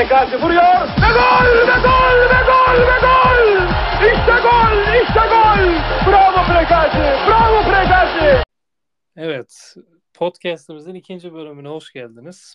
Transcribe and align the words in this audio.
Prekazi 0.00 0.36
vuruyor 0.36 0.88
ve 1.02 1.10
gol 1.12 1.68
ve 1.68 1.78
gol 1.82 2.16
ve 2.30 2.40
gol 2.50 2.80
ve 2.80 2.98
gol! 3.00 3.62
İşte 4.00 4.32
gol, 4.42 4.94
işte 5.02 5.20
gol! 5.20 5.62
Bravo 6.06 6.46
Prekazi, 6.46 7.28
bravo 7.28 7.62
Prekazi! 7.62 8.42
Evet, 9.16 9.74
podcast'ımızın 10.14 10.94
ikinci 10.94 11.34
bölümüne 11.34 11.68
hoş 11.68 11.92
geldiniz. 11.92 12.54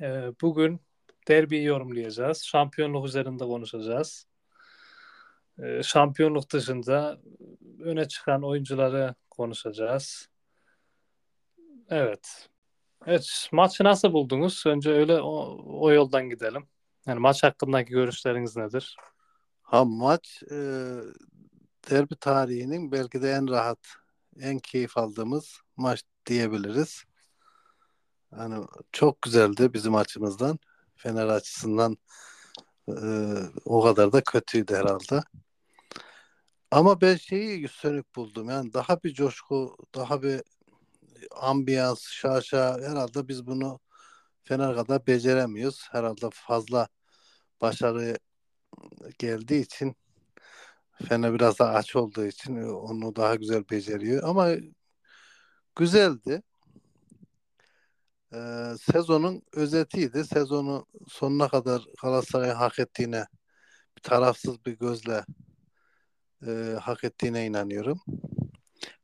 Ee, 0.00 0.32
bugün 0.42 0.80
derbiyi 1.28 1.64
yorumlayacağız. 1.64 2.44
Şampiyonluk 2.44 3.06
üzerinde 3.06 3.44
konuşacağız. 3.44 4.26
Ee, 5.58 5.82
şampiyonluk 5.82 6.52
dışında 6.52 7.18
öne 7.80 8.08
çıkan 8.08 8.42
oyuncuları 8.42 9.14
konuşacağız. 9.30 10.28
Evet. 11.90 12.51
Evet, 13.06 13.48
maçı 13.52 13.84
nasıl 13.84 14.12
buldunuz? 14.12 14.62
Önce 14.66 14.90
öyle 14.90 15.20
o, 15.22 15.60
o 15.80 15.92
yoldan 15.92 16.28
gidelim. 16.30 16.66
Yani 17.06 17.20
maç 17.20 17.42
hakkındaki 17.42 17.90
görüşleriniz 17.90 18.56
nedir? 18.56 18.96
Ha 19.62 19.84
maç 19.84 20.42
e, 20.50 20.56
derbi 21.90 22.16
tarihinin 22.16 22.92
belki 22.92 23.22
de 23.22 23.30
en 23.30 23.50
rahat, 23.50 23.78
en 24.40 24.58
keyif 24.58 24.98
aldığımız 24.98 25.60
maç 25.76 26.02
diyebiliriz. 26.26 27.04
Yani 28.38 28.66
çok 28.92 29.22
güzeldi 29.22 29.72
bizim 29.72 29.94
açımızdan. 29.94 30.58
Fener 30.96 31.26
açısından 31.26 31.96
e, 32.88 32.94
o 33.64 33.82
kadar 33.82 34.12
da 34.12 34.20
kötüydü 34.20 34.74
herhalde. 34.74 35.22
Ama 36.70 37.00
ben 37.00 37.16
şeyi 37.16 37.68
sönük 37.68 38.16
buldum. 38.16 38.48
Yani 38.48 38.72
daha 38.72 39.02
bir 39.02 39.14
coşku, 39.14 39.76
daha 39.94 40.22
bir 40.22 40.42
ambiyans, 41.30 42.02
şaşa 42.02 42.78
herhalde 42.80 43.28
biz 43.28 43.46
bunu 43.46 43.80
Fener 44.44 44.74
kadar 44.74 45.06
beceremiyoruz. 45.06 45.88
Herhalde 45.92 46.28
fazla 46.32 46.88
başarı 47.60 48.18
geldiği 49.18 49.62
için 49.62 49.96
Fener 51.08 51.34
biraz 51.34 51.58
daha 51.58 51.74
aç 51.74 51.96
olduğu 51.96 52.26
için 52.26 52.62
onu 52.62 53.16
daha 53.16 53.34
güzel 53.34 53.64
beceriyor. 53.70 54.22
Ama 54.24 54.50
güzeldi. 55.76 56.42
Ee, 58.34 58.74
sezonun 58.92 59.42
özetiydi. 59.52 60.24
Sezonu 60.24 60.86
sonuna 61.08 61.48
kadar 61.48 61.82
Galatasaray'ın 62.02 62.54
hak 62.54 62.78
ettiğine 62.78 63.26
tarafsız 64.02 64.64
bir 64.66 64.72
gözle 64.78 65.24
e, 66.46 66.76
hak 66.80 67.04
ettiğine 67.04 67.46
inanıyorum. 67.46 68.00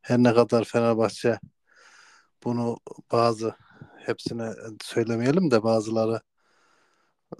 Her 0.01 0.17
ne 0.17 0.33
kadar 0.33 0.63
Fenerbahçe 0.63 1.39
bunu 2.43 2.77
bazı 3.11 3.55
hepsine 3.97 4.53
söylemeyelim 4.83 5.51
de 5.51 5.63
bazıları 5.63 6.21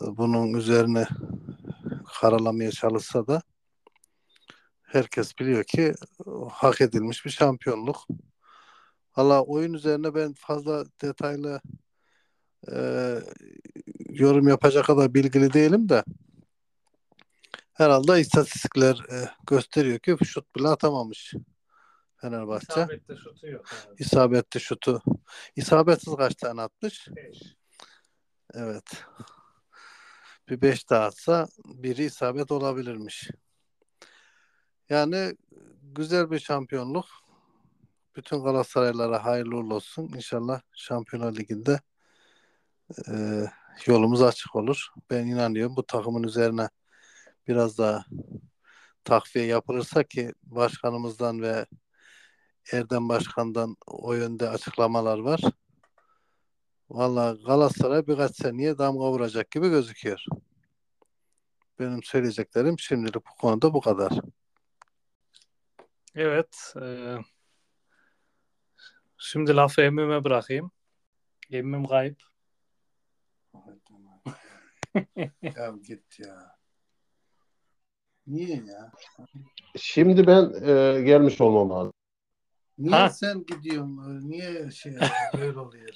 e, 0.01 0.17
bunun 0.17 0.53
üzerine 0.53 1.07
karalamaya 2.19 2.71
çalışsa 2.71 3.27
da 3.27 3.41
herkes 4.83 5.39
biliyor 5.39 5.63
ki 5.63 5.93
hak 6.51 6.81
edilmiş 6.81 7.25
bir 7.25 7.29
şampiyonluk. 7.29 8.07
Valla 9.17 9.41
oyun 9.43 9.73
üzerine 9.73 10.15
ben 10.15 10.33
fazla 10.33 10.85
detaylı 11.01 11.61
e, 12.71 12.77
yorum 14.09 14.47
yapacak 14.47 14.85
kadar 14.85 15.13
bilgili 15.13 15.53
değilim 15.53 15.89
de 15.89 16.03
herhalde 17.73 18.19
istatistikler 18.19 18.95
e, 19.11 19.29
gösteriyor 19.47 19.99
ki 19.99 20.17
şut 20.25 20.55
bile 20.55 20.67
atamamış 20.67 21.33
Fenerbahçe. 22.21 22.81
İsabetli 22.81 23.17
şutu 23.17 23.47
yok. 23.47 23.65
Evet. 23.87 23.99
İsabetli 24.01 24.59
şutu. 24.59 25.01
İsabetsiz 25.55 26.15
kaç 26.15 26.35
tane 26.35 26.61
atmış? 26.61 27.07
Beş. 27.15 27.41
Evet. 28.53 29.05
Bir 30.49 30.61
beş 30.61 30.89
daha 30.89 31.05
atsa 31.05 31.47
biri 31.65 32.03
isabet 32.03 32.51
olabilirmiş. 32.51 33.29
Yani 34.89 35.35
güzel 35.81 36.31
bir 36.31 36.39
şampiyonluk. 36.39 37.05
Bütün 38.15 38.43
Galatasaraylara 38.43 39.25
hayırlı 39.25 39.57
uğurlu 39.57 39.75
olsun. 39.75 40.11
İnşallah 40.15 40.61
Şampiyonlar 40.73 41.35
Ligi'nde 41.35 41.79
e, 43.07 43.45
yolumuz 43.85 44.21
açık 44.21 44.55
olur. 44.55 44.87
Ben 45.09 45.27
inanıyorum 45.27 45.75
bu 45.75 45.85
takımın 45.85 46.23
üzerine 46.23 46.69
biraz 47.47 47.77
daha 47.77 48.05
takviye 49.03 49.45
yapılırsa 49.45 50.03
ki 50.03 50.33
başkanımızdan 50.43 51.41
ve 51.41 51.65
Erdem 52.71 53.09
Başkan'dan 53.09 53.75
o 53.87 54.13
yönde 54.13 54.49
açıklamalar 54.49 55.19
var. 55.19 55.39
Valla 56.89 57.37
Galatasaray 57.45 58.07
birkaç 58.07 58.35
seneye 58.35 58.77
damga 58.77 59.11
vuracak 59.11 59.51
gibi 59.51 59.69
gözüküyor. 59.69 60.23
Benim 61.79 62.03
söyleyeceklerim 62.03 62.79
şimdilik 62.79 63.15
bu 63.15 63.35
konuda 63.41 63.73
bu 63.73 63.81
kadar. 63.81 64.11
Evet. 66.15 66.73
E, 66.81 67.15
şimdi 69.17 69.55
lafı 69.55 69.81
emmime 69.81 70.23
bırakayım. 70.23 70.71
Emmim 71.51 71.85
kayıp. 71.85 72.23
ya 75.41 75.73
git 75.87 76.19
ya. 76.19 76.55
Niye 78.27 78.55
ya? 78.55 78.91
Şimdi 79.75 80.27
ben 80.27 80.53
e, 80.67 81.01
gelmiş 81.01 81.41
olmam 81.41 81.69
lazım. 81.69 81.93
Niye 82.79 82.95
Ha. 82.95 83.09
sen 83.09 83.45
gidiyorsun? 83.45 84.21
Niye 84.29 84.71
şey 84.71 84.93
böyle 85.41 85.59
oluyor? 85.59 85.89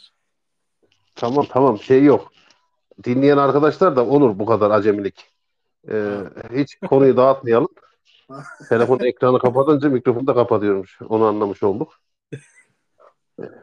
Tamam 1.16 1.46
tamam 1.50 1.80
şey 1.80 2.04
yok. 2.04 2.32
Dinleyen 3.04 3.38
arkadaşlar 3.38 3.96
da 3.96 4.06
olur 4.06 4.40
bu 4.40 4.46
kadar 4.46 4.72
acemilik. 4.72 5.32
E, 5.90 6.18
hiç 6.56 6.76
konuyu 6.90 7.18
dağıtmayalım. 7.18 7.70
Telefon 8.70 9.00
ekranı 9.00 9.40
kapatınca 9.40 9.90
mikrofonu 9.90 10.28
da 10.28 10.34
kapatıyormuş. 10.34 11.02
Onu 11.10 11.26
anlamış 11.26 11.64
olduk. 11.64 12.00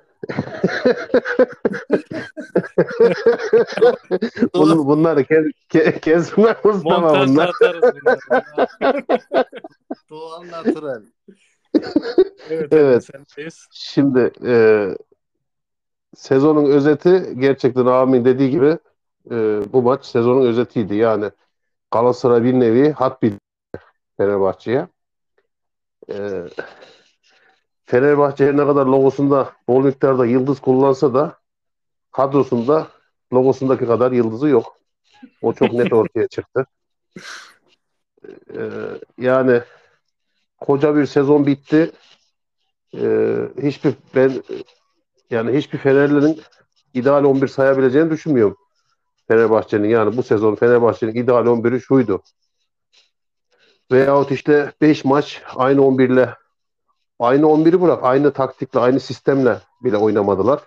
Bunu, 4.54 4.86
bunları 4.86 5.24
kes, 5.24 5.46
ke, 5.68 6.00
kesme 6.00 6.56
Mustafa 6.64 7.26
bunlar. 7.26 7.48
atarız 7.48 7.82
bunları. 7.82 9.04
Doğal 10.10 10.44
natural. 10.50 11.02
Evet, 12.50 12.72
Evet. 12.72 13.04
sendeyiz. 13.04 13.66
Şimdi 13.70 14.32
e, 14.46 14.54
sezonun 16.16 16.70
özeti 16.70 17.34
gerçekten 17.38 17.86
abimin 17.86 18.24
dediği 18.24 18.50
gibi 18.50 18.78
e, 19.30 19.60
bu 19.72 19.82
maç 19.82 20.04
sezonun 20.04 20.46
özetiydi. 20.46 20.94
Yani 20.94 21.30
Galatasaray 21.90 22.44
bir 22.44 22.52
nevi 22.60 22.92
hat 22.92 23.22
bir 23.22 23.34
Fenerbahçe'ye. 24.16 24.88
E, 26.10 26.44
Fenerbahçe 27.84 28.56
ne 28.56 28.66
kadar 28.66 28.86
logosunda 28.86 29.52
bol 29.68 29.84
miktarda 29.84 30.26
yıldız 30.26 30.60
kullansa 30.60 31.14
da 31.14 31.38
kadrosunda 32.12 32.88
logosundaki 33.32 33.86
kadar 33.86 34.12
yıldızı 34.12 34.48
yok. 34.48 34.76
O 35.42 35.52
çok 35.52 35.72
net 35.72 35.92
ortaya 35.92 36.28
çıktı. 36.28 36.66
E, 38.54 38.62
yani 39.18 39.60
koca 40.60 40.96
bir 40.96 41.06
sezon 41.06 41.46
bitti. 41.46 41.92
E, 42.94 43.36
hiçbir 43.62 43.94
ben 44.14 44.42
yani 45.30 45.58
hiçbir 45.58 45.78
Fenerli'nin 45.78 46.40
ideal 46.94 47.24
11 47.24 47.48
sayabileceğini 47.48 48.10
düşünmüyorum. 48.10 48.56
Fenerbahçe'nin 49.28 49.88
yani 49.88 50.16
bu 50.16 50.22
sezon 50.22 50.54
Fenerbahçe'nin 50.54 51.14
ideal 51.14 51.46
11'i 51.46 51.80
şuydu. 51.80 52.22
Veyahut 53.92 54.30
işte 54.30 54.72
5 54.80 55.04
maç 55.04 55.42
aynı 55.56 55.86
11 55.86 56.10
ile 56.10 56.34
aynı 57.18 57.46
11'i 57.46 57.80
bırak 57.80 58.04
aynı 58.04 58.32
taktikle 58.32 58.80
aynı 58.80 59.00
sistemle 59.00 59.58
bile 59.84 59.96
oynamadılar. 59.96 60.60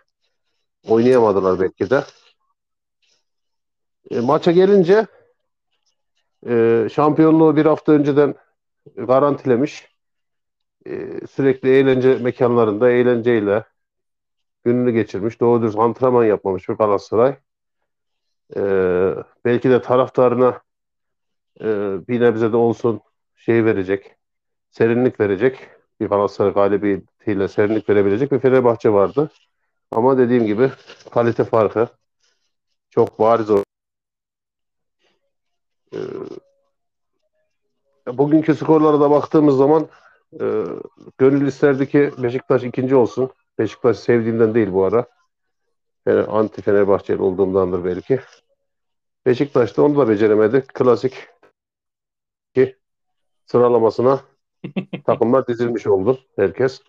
Oynayamadılar 0.87 1.59
belki 1.59 1.89
de. 1.89 2.03
E, 4.11 4.19
maça 4.19 4.51
gelince 4.51 5.07
e, 6.47 6.87
şampiyonluğu 6.93 7.55
bir 7.55 7.65
hafta 7.65 7.91
önceden 7.91 8.35
garantilemiş. 8.95 9.93
E, 10.85 11.19
sürekli 11.27 11.69
eğlence 11.69 12.15
mekanlarında 12.15 12.91
eğlenceyle 12.91 13.63
gününü 14.63 14.91
geçirmiş. 14.91 15.39
Doğru 15.39 15.61
dürüst 15.61 15.79
antrenman 15.79 16.25
yapmamış 16.25 16.69
bir 16.69 16.73
Galatasaray. 16.73 17.35
Ee, 18.55 19.15
belki 19.45 19.69
de 19.69 19.81
taraftarına 19.81 20.61
e, 21.61 21.65
bir 22.07 22.21
nebze 22.21 22.51
de 22.51 22.57
olsun 22.57 23.01
şey 23.35 23.65
verecek, 23.65 24.15
serinlik 24.71 25.19
verecek. 25.19 25.69
Bir 25.99 26.07
Galatasaray 26.09 26.53
galibiyetiyle 26.53 27.47
serinlik 27.47 27.89
verebilecek 27.89 28.31
bir 28.31 28.39
Fenerbahçe 28.39 28.89
vardı. 28.93 29.31
Ama 29.91 30.17
dediğim 30.17 30.45
gibi 30.45 30.71
kalite 31.11 31.43
farkı 31.43 31.87
çok 32.89 33.19
bariz 33.19 33.49
o. 33.49 33.63
Ee, 35.93 35.97
bugünkü 38.07 38.55
skorlara 38.55 38.99
da 38.99 39.11
baktığımız 39.11 39.57
zaman 39.57 39.87
e, 40.41 40.63
gönül 41.17 41.47
isterdi 41.47 41.89
ki 41.89 42.11
Beşiktaş 42.17 42.63
ikinci 42.63 42.95
olsun. 42.95 43.29
Beşiktaş 43.59 43.99
sevdiğimden 43.99 44.55
değil 44.55 44.73
bu 44.73 44.83
ara. 44.83 45.05
Yani 46.05 46.21
anti 46.21 46.61
Fenerbahçeli 46.61 47.21
olduğumdandır 47.21 47.85
belki. 47.85 48.19
Beşiktaş 49.25 49.77
da 49.77 49.83
onu 49.83 49.97
da 49.97 50.09
beceremedi. 50.09 50.63
Klasik 50.73 51.27
ki 52.55 52.77
sıralamasına 53.45 54.21
takımlar 55.05 55.47
dizilmiş 55.47 55.87
oldu 55.87 56.19
herkes. 56.35 56.81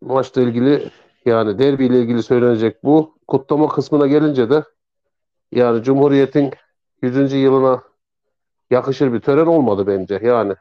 Maçla 0.00 0.42
ilgili 0.42 0.90
yani 1.24 1.58
derbi 1.58 1.86
ile 1.86 2.00
ilgili 2.00 2.22
söylenecek 2.22 2.84
bu. 2.84 3.18
Kutlama 3.28 3.68
kısmına 3.68 4.06
gelince 4.06 4.50
de 4.50 4.64
yani 5.52 5.82
Cumhuriyet'in 5.82 6.50
100. 7.02 7.32
yılına 7.32 7.82
yakışır 8.70 9.12
bir 9.12 9.20
tören 9.20 9.46
olmadı 9.46 9.86
bence. 9.86 10.20
Yani 10.22 10.54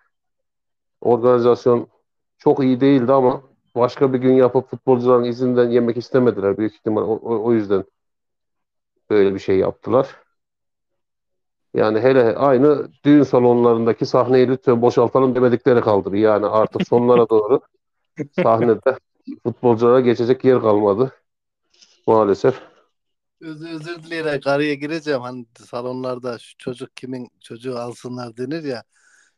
organizasyon 1.02 1.88
çok 2.38 2.64
iyi 2.64 2.82
değildi 2.82 3.14
ama 3.14 3.42
başka 3.76 4.14
bir 4.14 4.18
gün 4.20 4.34
yapıp 4.34 4.70
futbolcuların 4.70 5.24
izinden 5.24 5.70
yemek 5.70 5.98
istemediler 5.98 6.58
büyük 6.58 6.76
ihtimal. 6.76 7.02
O, 7.02 7.44
o, 7.44 7.54
yüzden 7.54 7.84
böyle 9.10 9.34
bir 9.34 9.40
şey 9.40 9.58
yaptılar. 9.58 10.16
Yani 11.74 12.00
hele 12.00 12.36
aynı 12.36 12.88
düğün 13.06 13.24
salonlarındaki 13.24 14.06
sahneyi 14.06 14.48
lütfen 14.48 14.82
boşaltalım 14.82 15.36
demedikleri 15.36 15.82
kaldı. 15.82 16.18
Yani 16.18 16.46
artık 16.46 16.88
sonlara 16.88 17.30
doğru 17.30 17.62
sahnede 18.44 18.98
futbolculara 19.44 20.00
geçecek 20.00 20.46
yer 20.46 20.62
kalmadı. 20.62 21.12
Maalesef. 22.08 22.73
Özür, 23.44 23.69
özür 23.69 24.04
dileyerek 24.04 24.48
araya 24.48 24.74
gireceğim. 24.75 25.22
Hani 25.22 25.45
salonlarda 25.66 26.40
şu 26.40 26.57
çocuk 26.57 26.98
kimin 26.98 27.30
çocuğu 27.42 27.80
alsınlar 27.80 28.38
denir 28.38 28.63
ya. 28.63 28.84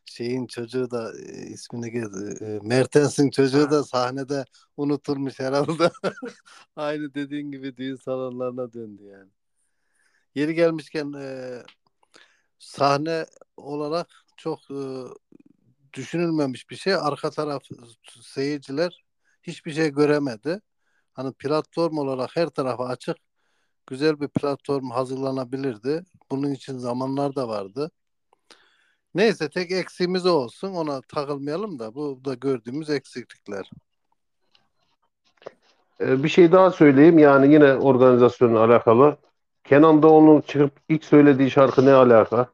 Şeyin 0.04 0.46
çocuğu 0.46 0.90
da 0.90 1.12
e, 1.18 1.46
ismini 1.46 1.86
ge- 1.86 2.44
e, 2.44 2.60
Mertens'in 2.62 3.30
çocuğu 3.30 3.70
da 3.70 3.84
sahnede 3.84 4.44
unutulmuş 4.76 5.40
herhalde. 5.40 5.90
Aynı 6.76 7.14
dediğin 7.14 7.50
gibi 7.50 7.76
düğün 7.76 7.96
salonlarına 7.96 8.72
döndü 8.72 9.04
yani. 9.04 9.30
Yeri 10.34 10.54
gelmişken 10.54 11.12
e, 11.12 11.58
sahne 12.58 13.26
olarak 13.56 14.08
çok 14.36 14.60
e, 14.70 14.80
düşünülmemiş 15.92 16.70
bir 16.70 16.76
şey. 16.76 16.94
Arka 16.94 17.30
taraf 17.30 17.62
seyirciler 18.22 19.04
hiçbir 19.42 19.72
şey 19.72 19.90
göremedi. 19.90 20.60
Hani 21.12 21.32
platform 21.32 21.98
olarak 21.98 22.36
her 22.36 22.48
tarafa 22.48 22.86
açık 22.86 23.25
güzel 23.86 24.20
bir 24.20 24.28
platform 24.28 24.90
hazırlanabilirdi. 24.90 26.04
Bunun 26.30 26.50
için 26.50 26.78
zamanlar 26.78 27.36
da 27.36 27.48
vardı. 27.48 27.90
Neyse 29.14 29.48
tek 29.48 29.72
eksiğimiz 29.72 30.26
olsun. 30.26 30.74
Ona 30.74 31.00
takılmayalım 31.00 31.78
da 31.78 31.94
bu 31.94 32.24
da 32.24 32.34
gördüğümüz 32.34 32.90
eksiklikler. 32.90 33.70
Ee, 36.00 36.22
bir 36.22 36.28
şey 36.28 36.52
daha 36.52 36.70
söyleyeyim. 36.70 37.18
Yani 37.18 37.52
yine 37.52 37.74
organizasyonla 37.74 38.64
alakalı. 38.64 39.16
Kenan 39.64 40.02
Doğulu'nun 40.02 40.40
çıkıp 40.40 40.72
ilk 40.88 41.04
söylediği 41.04 41.50
şarkı 41.50 41.86
ne 41.86 41.92
alaka? 41.92 42.46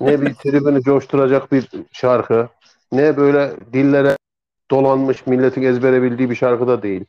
Ne 0.00 0.20
bir 0.20 0.34
tribünü 0.42 0.82
coşturacak 0.82 1.52
bir 1.52 1.68
şarkı. 1.92 2.48
Ne 2.92 3.16
böyle 3.16 3.52
dillere 3.72 4.16
dolanmış 4.70 5.26
milletin 5.26 5.62
ezbere 5.62 6.02
bildiği 6.02 6.30
bir 6.30 6.34
şarkı 6.34 6.66
da 6.66 6.82
değil. 6.82 7.04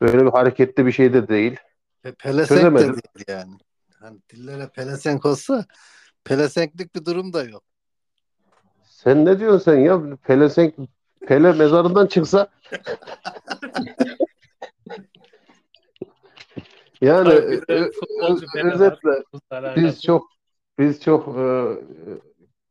Böyle 0.00 0.26
bir 0.26 0.30
hareketli 0.30 0.86
bir 0.86 0.92
şey 0.92 1.12
de 1.12 1.28
değil. 1.28 1.56
Pe- 2.04 2.14
Pelesenk 2.14 2.78
de 2.78 2.86
değil 2.86 3.24
yani. 3.28 3.52
Hani 4.00 4.18
dillere 4.30 4.68
pelesenk 4.68 5.26
olsa 5.26 5.64
pelesenklik 6.24 6.94
bir 6.94 7.04
durum 7.04 7.32
da 7.32 7.44
yok. 7.44 7.62
Sen 8.84 9.24
ne 9.24 9.40
diyorsun 9.40 9.58
sen 9.72 9.78
ya? 9.80 10.00
Pelesenk 10.26 10.74
Pele 11.26 11.52
mezarından 11.52 12.06
çıksa 12.06 12.48
yani 17.00 17.28
ö- 17.28 17.62
ö- 17.68 17.90
Pele 18.54 18.68
var. 18.68 18.72
özetle 18.74 19.22
biz 19.76 20.02
çok 20.02 20.28
biz 20.78 21.02
çok 21.02 21.28
e, 21.38 21.64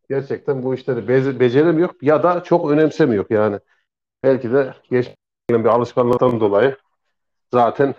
gerçekten 0.10 0.64
bu 0.64 0.76
işleri 0.76 1.08
be- 1.08 1.40
beceremiyor 1.40 1.90
ya 2.02 2.24
da 2.24 2.44
çok 2.44 2.72
önemsemiyor 2.72 3.26
yani. 3.30 3.60
Belki 4.24 4.52
de 4.52 4.74
geç 4.92 5.08
bir 5.50 5.66
alışkanlıktan 5.66 6.40
dolayı 6.40 6.78
zaten 7.54 7.96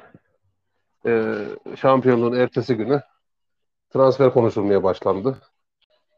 e, 1.07 1.45
şampiyonluğun 1.77 2.33
ertesi 2.33 2.77
günü 2.77 3.03
transfer 3.91 4.33
konuşulmaya 4.33 4.83
başlandı. 4.83 5.39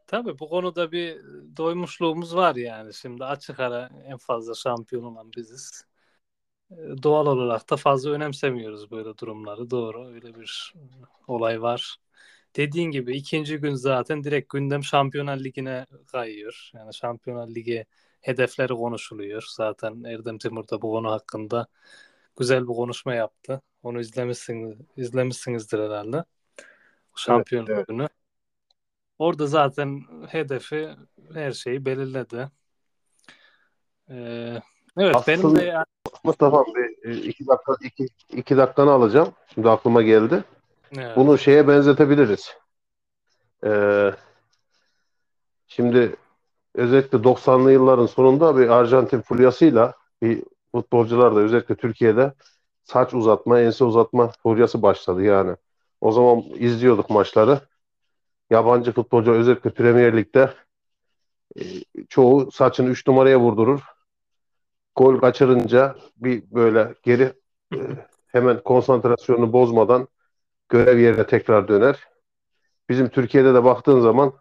Tabii 0.07 0.39
bu 0.39 0.49
konuda 0.49 0.91
bir 0.91 1.17
doymuşluğumuz 1.57 2.35
var 2.35 2.55
yani. 2.55 2.93
Şimdi 2.93 3.25
açık 3.25 3.59
ara 3.59 3.89
en 4.05 4.17
fazla 4.17 4.53
şampiyon 4.55 5.03
olan 5.03 5.31
biziz. 5.37 5.85
Ee, 6.71 6.75
Doğal 7.03 7.25
olarak 7.27 7.69
da 7.69 7.77
fazla 7.77 8.11
önemsemiyoruz 8.11 8.91
böyle 8.91 9.17
durumları. 9.17 9.69
Doğru 9.71 10.07
öyle 10.07 10.35
bir 10.35 10.73
olay 11.27 11.61
var. 11.61 11.97
Dediğin 12.55 12.91
gibi 12.91 13.17
ikinci 13.17 13.57
gün 13.57 13.75
zaten 13.75 14.23
direkt 14.23 14.49
gündem 14.49 14.83
Şampiyonlar 14.83 15.37
Ligi'ne 15.39 15.85
kayıyor. 16.11 16.71
Yani 16.73 16.93
Şampiyonlar 16.93 17.47
Ligi 17.47 17.85
hedefleri 18.21 18.73
konuşuluyor. 18.73 19.45
Zaten 19.55 20.03
Erdem 20.03 20.37
Timur 20.37 20.67
da 20.67 20.81
bu 20.81 20.91
konu 20.91 21.11
hakkında 21.11 21.67
güzel 22.41 22.61
bir 22.67 22.73
konuşma 22.73 23.13
yaptı. 23.13 23.61
Onu 23.83 23.99
izlemişsiniz, 23.99 24.77
izlemişsinizdir 24.97 25.79
herhalde. 25.79 26.23
Şampiyonluk 27.15 27.69
evet. 27.69 27.87
günü. 27.87 28.07
Orada 29.19 29.47
zaten 29.47 30.01
hedefi 30.27 30.89
her 31.33 31.51
şeyi 31.51 31.85
belirledi. 31.85 32.49
Ee, 34.09 34.61
evet 34.97 35.15
benim 35.27 35.45
Aslında- 35.45 35.59
de 35.59 35.65
yani, 35.65 35.85
Mustafa 36.23 36.65
bir 36.65 37.09
e, 37.09 37.17
iki 37.17 37.47
dakika 37.47 37.75
iki, 37.83 38.05
iki 38.29 38.57
dakikanı 38.57 38.91
alacağım. 38.91 39.33
Şimdi 39.53 39.69
aklıma 39.69 40.01
geldi. 40.01 40.43
evet, 40.97 41.15
Bunu 41.17 41.37
şeye 41.37 41.67
benzetebiliriz. 41.67 42.55
Ee, 43.65 44.11
şimdi 45.67 46.15
özellikle 46.75 47.17
90'lı 47.17 47.71
yılların 47.71 48.05
sonunda 48.05 48.57
bir 48.57 48.69
Arjantin 48.69 49.21
furyasıyla 49.21 49.93
bir 50.21 50.43
futbolcular 50.71 51.35
da 51.35 51.39
özellikle 51.39 51.75
Türkiye'de 51.75 52.33
saç 52.83 53.13
uzatma, 53.13 53.59
ense 53.59 53.83
uzatma 53.83 54.31
furyası 54.43 54.81
başladı 54.81 55.23
yani. 55.23 55.55
O 56.01 56.11
zaman 56.11 56.43
izliyorduk 56.55 57.09
maçları. 57.09 57.59
Yabancı 58.49 58.91
futbolcu 58.91 59.31
özellikle 59.31 59.69
Premier 59.69 60.17
Lig'de 60.17 60.53
e, 61.59 61.61
çoğu 62.09 62.51
saçını 62.51 62.89
3 62.89 63.07
numaraya 63.07 63.39
vurdurur. 63.39 63.81
Gol 64.95 65.19
kaçırınca 65.19 65.95
bir 66.17 66.43
böyle 66.51 66.95
geri 67.03 67.33
e, 67.73 67.77
hemen 68.27 68.63
konsantrasyonunu 68.63 69.53
bozmadan 69.53 70.07
görev 70.69 70.99
yerine 70.99 71.27
tekrar 71.27 71.67
döner. 71.67 71.99
Bizim 72.89 73.09
Türkiye'de 73.09 73.53
de 73.53 73.63
baktığın 73.63 73.99
zaman 73.99 74.33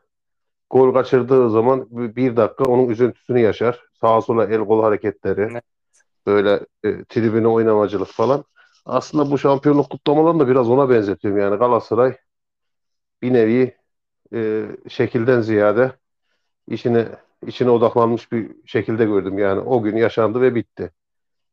gol 0.70 0.94
kaçırdığı 0.94 1.50
zaman 1.50 1.86
bir 1.90 2.36
dakika 2.36 2.64
onun 2.64 2.88
üzüntüsünü 2.88 3.40
yaşar. 3.40 3.80
Sağa 4.00 4.20
sola 4.20 4.44
el 4.44 4.58
kol 4.58 4.82
hareketleri. 4.82 5.60
Böyle 6.26 6.60
e, 6.84 7.04
tribüne 7.04 7.48
oynamacılık 7.48 8.08
falan. 8.08 8.44
Aslında 8.86 9.30
bu 9.30 9.38
şampiyonluk 9.38 9.90
kutlamalarını 9.90 10.40
da 10.40 10.48
biraz 10.48 10.68
ona 10.70 10.90
benzetiyorum. 10.90 11.40
Yani 11.40 11.56
Galatasaray 11.56 12.16
bir 13.22 13.32
nevi 13.32 13.76
e, 14.34 14.66
şekilden 14.88 15.40
ziyade 15.40 15.92
işine 16.68 17.08
işine 17.46 17.70
odaklanmış 17.70 18.32
bir 18.32 18.50
şekilde 18.66 19.04
gördüm. 19.04 19.38
Yani 19.38 19.60
o 19.60 19.82
gün 19.82 19.96
yaşandı 19.96 20.40
ve 20.40 20.54
bitti. 20.54 20.90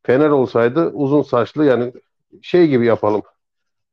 Fener 0.03 0.29
olsaydı 0.29 0.89
uzun 0.89 1.21
saçlı 1.21 1.65
yani 1.65 1.93
şey 2.41 2.67
gibi 2.67 2.85
yapalım. 2.85 3.21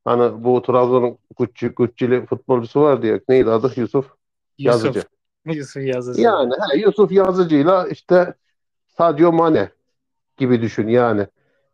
Hani 0.04 0.44
bu 0.44 0.62
Trabzon'un 0.62 1.18
Gucci, 1.36 1.68
Gucci'li 1.68 2.26
futbolcusu 2.26 2.80
vardı 2.80 3.06
ya. 3.06 3.20
Neydi 3.28 3.50
adı? 3.50 3.66
Yusuf 3.66 4.10
Yusuf, 4.58 4.84
Yazıcı. 4.84 5.02
Yusuf 5.44 5.82
Yazıcı. 5.82 6.20
Yani 6.20 6.54
he, 6.70 6.78
Yusuf 6.78 7.12
Yazıcı'yla 7.12 7.88
işte 7.88 8.34
Sadio 8.96 9.32
Mane 9.32 9.68
gibi 10.36 10.62
düşün 10.62 10.88
yani. 10.88 11.26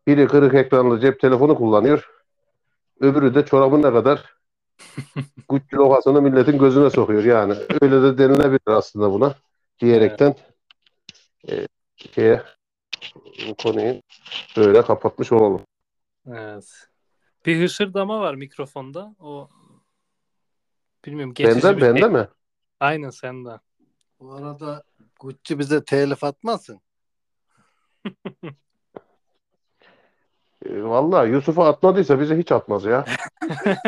Biri 0.07 0.27
kırık 0.27 0.55
ekranlı 0.55 1.01
cep 1.01 1.21
telefonu 1.21 1.55
kullanıyor. 1.55 2.11
Öbürü 3.01 3.35
de 3.35 3.45
çorabına 3.45 3.93
kadar 3.93 4.35
Gucci 5.49 5.77
logasını 5.77 6.23
milletin 6.23 6.59
gözüne 6.59 6.91
sokuyor 6.91 7.25
yani. 7.25 7.55
Öyle 7.81 8.03
de 8.03 8.19
denilebilir 8.19 8.61
aslında 8.67 9.13
buna 9.13 9.35
diyerekten 9.81 10.35
e, 11.49 11.67
şeye, 11.97 12.43
bu 13.49 13.55
konuyu 13.55 14.03
böyle 14.57 14.83
kapatmış 14.83 15.33
olalım. 15.33 15.63
Evet. 16.27 16.89
Bir 17.47 17.63
hışırdama 17.63 18.21
var 18.21 18.35
mikrofonda. 18.35 19.15
O 19.21 19.49
bilmiyorum 21.05 21.35
geçici 21.35 21.65
Bende, 21.65 21.77
bir 21.77 21.81
şey. 21.81 21.95
bende 21.95 22.09
mi? 22.09 22.29
Aynen 22.81 23.11
sende. 23.11 23.61
Bu 24.21 24.35
arada 24.35 24.83
Gucci 25.21 25.59
bize 25.59 25.85
telif 25.85 26.25
atmasın. 26.25 26.81
E, 30.65 30.83
vallahi 30.83 31.31
Yusuf'a 31.31 31.69
atmadıysa 31.69 32.21
bize 32.21 32.39
hiç 32.39 32.53
atmaz 32.53 32.85
ya. 32.85 33.05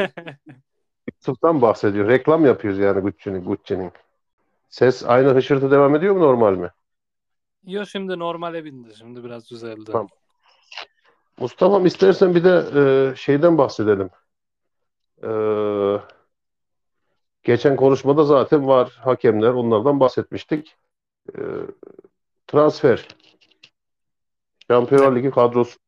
Yusuf'tan 1.16 1.62
bahsediyor. 1.62 2.08
Reklam 2.08 2.46
yapıyoruz 2.46 2.80
yani 2.80 3.00
Gucci'nin. 3.00 3.44
Gucci'nin. 3.44 3.92
Ses 4.68 5.04
aynı 5.06 5.28
hışırtı 5.34 5.70
devam 5.70 5.94
ediyor 5.94 6.14
mu 6.14 6.20
normal 6.20 6.54
mi? 6.54 6.70
Yo 7.66 7.86
şimdi 7.86 8.18
normale 8.18 8.64
bindi. 8.64 8.94
Şimdi 8.94 9.24
biraz 9.24 9.50
düzeldi. 9.50 9.84
Tamam. 9.84 10.08
Mustafa'm 11.38 11.86
istersen 11.86 12.34
bir 12.34 12.44
de 12.44 12.64
e, 12.80 13.16
şeyden 13.16 13.58
bahsedelim. 13.58 14.10
E, 15.22 15.30
geçen 17.42 17.76
konuşmada 17.76 18.24
zaten 18.24 18.66
var 18.66 19.00
hakemler 19.00 19.50
onlardan 19.50 20.00
bahsetmiştik. 20.00 20.76
Ee, 21.38 21.42
transfer. 22.46 23.08
Şampiyonlar 24.72 25.16
Ligi 25.16 25.30
kadrosu 25.30 25.78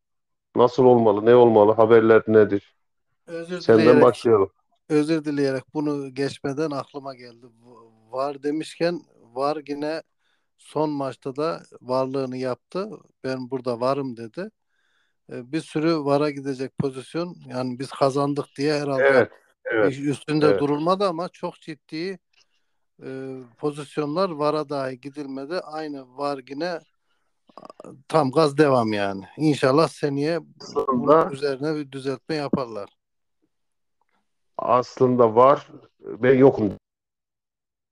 nasıl 0.56 0.84
olmalı, 0.84 1.26
ne 1.26 1.34
olmalı, 1.34 1.72
haberler 1.72 2.22
nedir? 2.28 2.76
Özür 3.26 3.60
Senden 3.60 3.78
dileyerek, 3.82 4.02
başlayalım. 4.02 4.50
özür 4.88 5.24
dileyerek 5.24 5.64
bunu 5.74 6.14
geçmeden 6.14 6.70
aklıma 6.70 7.14
geldi. 7.14 7.46
Var 8.10 8.42
demişken 8.42 9.00
var 9.34 9.58
yine 9.68 10.02
son 10.58 10.90
maçta 10.90 11.36
da 11.36 11.62
varlığını 11.80 12.36
yaptı. 12.36 12.90
Ben 13.24 13.50
burada 13.50 13.80
varım 13.80 14.16
dedi. 14.16 14.50
E, 15.32 15.52
Bir 15.52 15.60
sürü 15.60 15.96
vara 16.04 16.30
gidecek 16.30 16.78
pozisyon. 16.78 17.36
Yani 17.48 17.78
biz 17.78 17.90
kazandık 17.90 18.46
diye 18.58 18.74
herhalde 18.80 19.02
Evet, 19.04 19.32
evet, 19.64 19.98
üstünde 19.98 20.46
evet. 20.46 20.60
durulmadı 20.60 21.08
ama 21.08 21.28
çok 21.28 21.54
ciddi 21.60 22.18
e, 23.04 23.38
pozisyonlar 23.58 24.30
vara 24.30 24.68
dahi 24.68 25.00
gidilmedi. 25.00 25.60
Aynı 25.60 26.16
var 26.16 26.40
yine 26.50 26.80
tam 28.08 28.30
gaz 28.30 28.58
devam 28.58 28.92
yani. 28.92 29.24
İnşallah 29.36 29.88
seneye 29.88 30.40
bunun 30.86 31.12
Aslında 31.16 31.30
üzerine 31.32 31.74
bir 31.74 31.92
düzeltme 31.92 32.34
yaparlar. 32.34 32.88
aslında 34.58 35.34
var. 35.34 35.68
Ben 36.00 36.38
yokum. 36.38 36.72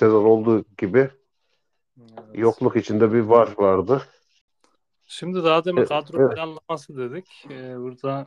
Sezon 0.00 0.24
olduğu 0.24 0.64
gibi 0.78 1.10
Evet. 2.00 2.10
yokluk 2.34 2.76
içinde 2.76 3.12
bir 3.12 3.20
var 3.20 3.54
vardı. 3.58 4.02
Şimdi 5.06 5.44
daha 5.44 5.64
demin 5.64 5.78
Evet, 5.78 5.88
kadro 5.88 6.18
evet. 6.18 6.34
planlaması 6.34 6.96
dedik. 6.96 7.44
Ee, 7.50 7.78
burada 7.78 8.26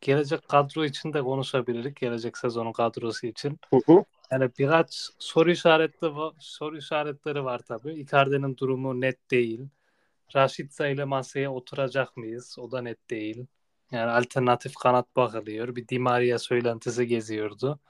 gelecek 0.00 0.48
kadro 0.48 0.84
için 0.84 1.12
de 1.12 1.22
konuşabiliriz. 1.22 1.94
Gelecek 1.94 2.38
sezonun 2.38 2.72
kadrosu 2.72 3.26
için. 3.26 3.58
Hı 3.70 3.80
hı. 3.86 4.04
Yani 4.30 4.50
birkaç 4.58 5.10
soru 5.18 5.50
işaretli 5.50 6.06
va- 6.06 6.34
soru 6.38 6.76
işaretleri 6.76 7.44
var 7.44 7.58
tabii. 7.58 7.92
Icardi'nin 7.94 8.56
durumu 8.56 9.00
net 9.00 9.30
değil. 9.30 9.60
Rashica 10.34 10.88
ile 10.88 11.04
masaya 11.04 11.52
oturacak 11.52 12.16
mıyız? 12.16 12.56
O 12.58 12.70
da 12.70 12.82
net 12.82 13.10
değil. 13.10 13.46
Yani 13.90 14.10
alternatif 14.10 14.74
kanat 14.74 15.16
bakılıyor. 15.16 15.76
Bir 15.76 15.88
Di 15.88 15.98
Maria 15.98 16.38
söylentisi 16.38 17.06
geziyordu. 17.06 17.80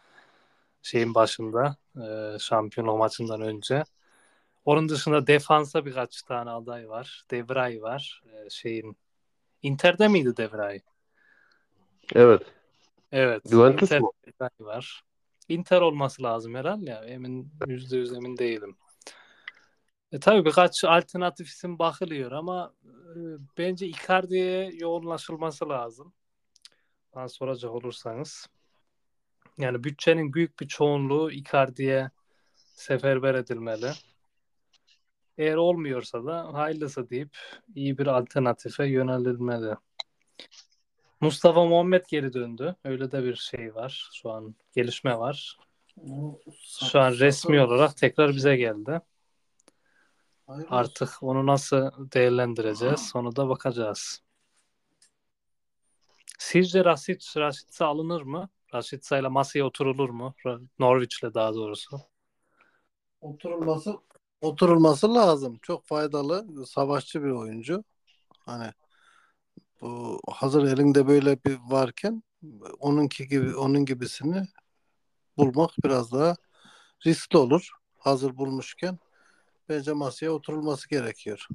Şeyin 0.83 1.15
başında. 1.15 1.77
E, 1.97 2.39
şampiyonluk 2.39 2.99
maçından 2.99 3.41
önce. 3.41 3.85
Onun 4.65 4.89
dışında 4.89 5.27
defansa 5.27 5.87
birkaç 5.87 6.23
tane 6.23 6.51
aday 6.51 6.89
var. 6.89 7.25
Devray 7.31 7.83
var. 7.83 8.23
E, 8.27 8.51
şeyin 8.51 8.97
Inter'de 9.63 10.09
miydi 10.09 10.37
Devray? 10.37 10.81
Evet. 12.15 12.43
Evet. 13.13 13.51
Juventus 13.51 13.83
Inter 13.83 14.01
mu? 14.01 14.13
Devray 14.27 14.51
var. 14.61 15.03
Inter 15.49 15.81
olması 15.81 16.23
lazım 16.23 16.55
herhalde 16.55 16.91
ya. 16.91 17.05
Emin 17.05 17.53
yüzde 17.67 17.97
yüz 17.97 18.13
emin 18.13 18.39
değilim. 18.39 18.77
E, 20.13 20.21
tabii 20.21 20.45
birkaç 20.45 20.85
alternatif 20.85 21.49
isim 21.49 21.79
bakılıyor 21.79 22.33
ama 22.33 22.75
e, 22.87 23.19
bence 23.59 23.87
Icardi'ye 23.87 24.71
yoğunlaşılması 24.75 25.69
lazım. 25.69 26.13
Bana 27.15 27.29
soracak 27.29 27.71
olursanız. 27.71 28.47
Yani 29.59 29.85
bütçenin 29.85 30.33
büyük 30.33 30.61
bir 30.61 30.69
çoğunluğu 30.69 31.31
Icardi'ye 31.33 32.11
seferber 32.75 33.35
edilmeli. 33.35 33.91
Eğer 35.39 35.57
olmuyorsa 35.57 36.25
da 36.25 36.55
hayırlısı 36.55 37.11
deyip 37.11 37.37
iyi 37.75 37.99
bir 37.99 38.07
alternatife 38.07 38.87
yönelilmeli. 38.87 39.75
Mustafa 41.21 41.65
Muhammed 41.65 42.05
geri 42.09 42.33
döndü. 42.33 42.77
Öyle 42.85 43.13
de 43.13 43.25
bir 43.25 43.35
şey 43.35 43.75
var. 43.75 44.11
Şu 44.15 44.31
an 44.31 44.55
gelişme 44.73 45.19
var. 45.19 45.59
Şu 46.91 47.01
an 47.01 47.13
resmi 47.13 47.61
olarak 47.61 47.97
tekrar 47.97 48.31
bize 48.31 48.57
geldi. 48.57 49.01
Artık 50.69 51.23
onu 51.23 51.47
nasıl 51.47 51.91
değerlendireceğiz? 52.13 53.13
Onu 53.15 53.37
da 53.37 53.49
bakacağız. 53.49 54.23
Sizce 56.39 56.85
Rasic, 56.85 57.41
Rashica 57.41 57.87
alınır 57.87 58.23
mı? 58.23 58.49
Rashica 58.75 59.19
ile 59.19 59.29
masaya 59.29 59.65
oturulur 59.65 60.11
mu? 60.11 60.35
Norwich'le 60.79 61.35
daha 61.35 61.55
doğrusu. 61.55 62.01
oturulması 63.21 63.97
oturulması 64.41 65.15
lazım. 65.15 65.59
Çok 65.63 65.87
faydalı, 65.87 66.67
savaşçı 66.67 67.23
bir 67.23 67.31
oyuncu. 67.31 67.85
Hani 68.39 68.73
bu 69.81 70.21
hazır 70.31 70.65
elinde 70.65 71.07
böyle 71.07 71.45
bir 71.45 71.59
varken 71.69 72.23
onunki 72.79 73.29
gibi 73.29 73.57
onun 73.57 73.85
gibisini 73.85 74.47
bulmak 75.37 75.71
biraz 75.85 76.13
daha 76.13 76.37
riskli 77.07 77.37
olur. 77.37 77.71
Hazır 77.99 78.37
bulmuşken 78.37 78.99
bence 79.71 79.93
masaya 79.93 80.31
oturulması 80.31 80.89
gerekiyor. 80.89 81.49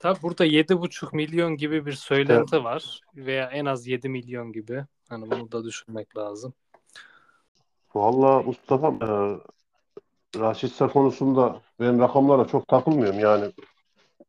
Tabi 0.00 0.22
burada 0.22 0.46
7,5 0.46 1.16
milyon 1.16 1.56
gibi 1.56 1.86
bir 1.86 1.92
söylenti 1.92 2.64
var. 2.64 3.00
Veya 3.16 3.50
en 3.50 3.64
az 3.64 3.86
7 3.86 4.08
milyon 4.08 4.52
gibi. 4.52 4.84
Hani 5.08 5.30
bunu 5.30 5.52
da 5.52 5.64
düşünmek 5.64 6.16
lazım. 6.16 6.52
Vallahi 7.94 8.46
Mustafa 8.46 8.88
e, 8.88 9.08
Rashica 10.38 10.88
konusunda 10.88 11.60
ben 11.80 12.00
rakamlara 12.00 12.46
çok 12.46 12.68
takılmıyorum. 12.68 13.18
Yani 13.18 13.52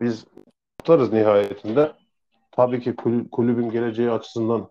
biz 0.02 0.26
tutarız 0.78 1.14
nihayetinde. 1.14 1.94
Tabii 2.52 2.82
ki 2.82 2.96
kul- 2.96 3.30
kulübün 3.30 3.70
geleceği 3.70 4.12
açısından 4.12 4.70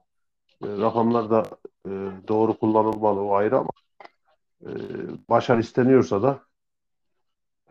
e, 0.64 0.68
rakamlar 0.68 1.30
da 1.30 1.44
e, 1.86 1.90
doğru 2.28 2.58
kullanılmalı 2.58 3.20
o 3.20 3.34
ayrı 3.34 3.58
ama 3.58 3.70
e, 4.64 4.70
başarı 5.28 5.60
isteniyorsa 5.60 6.22
da 6.22 6.40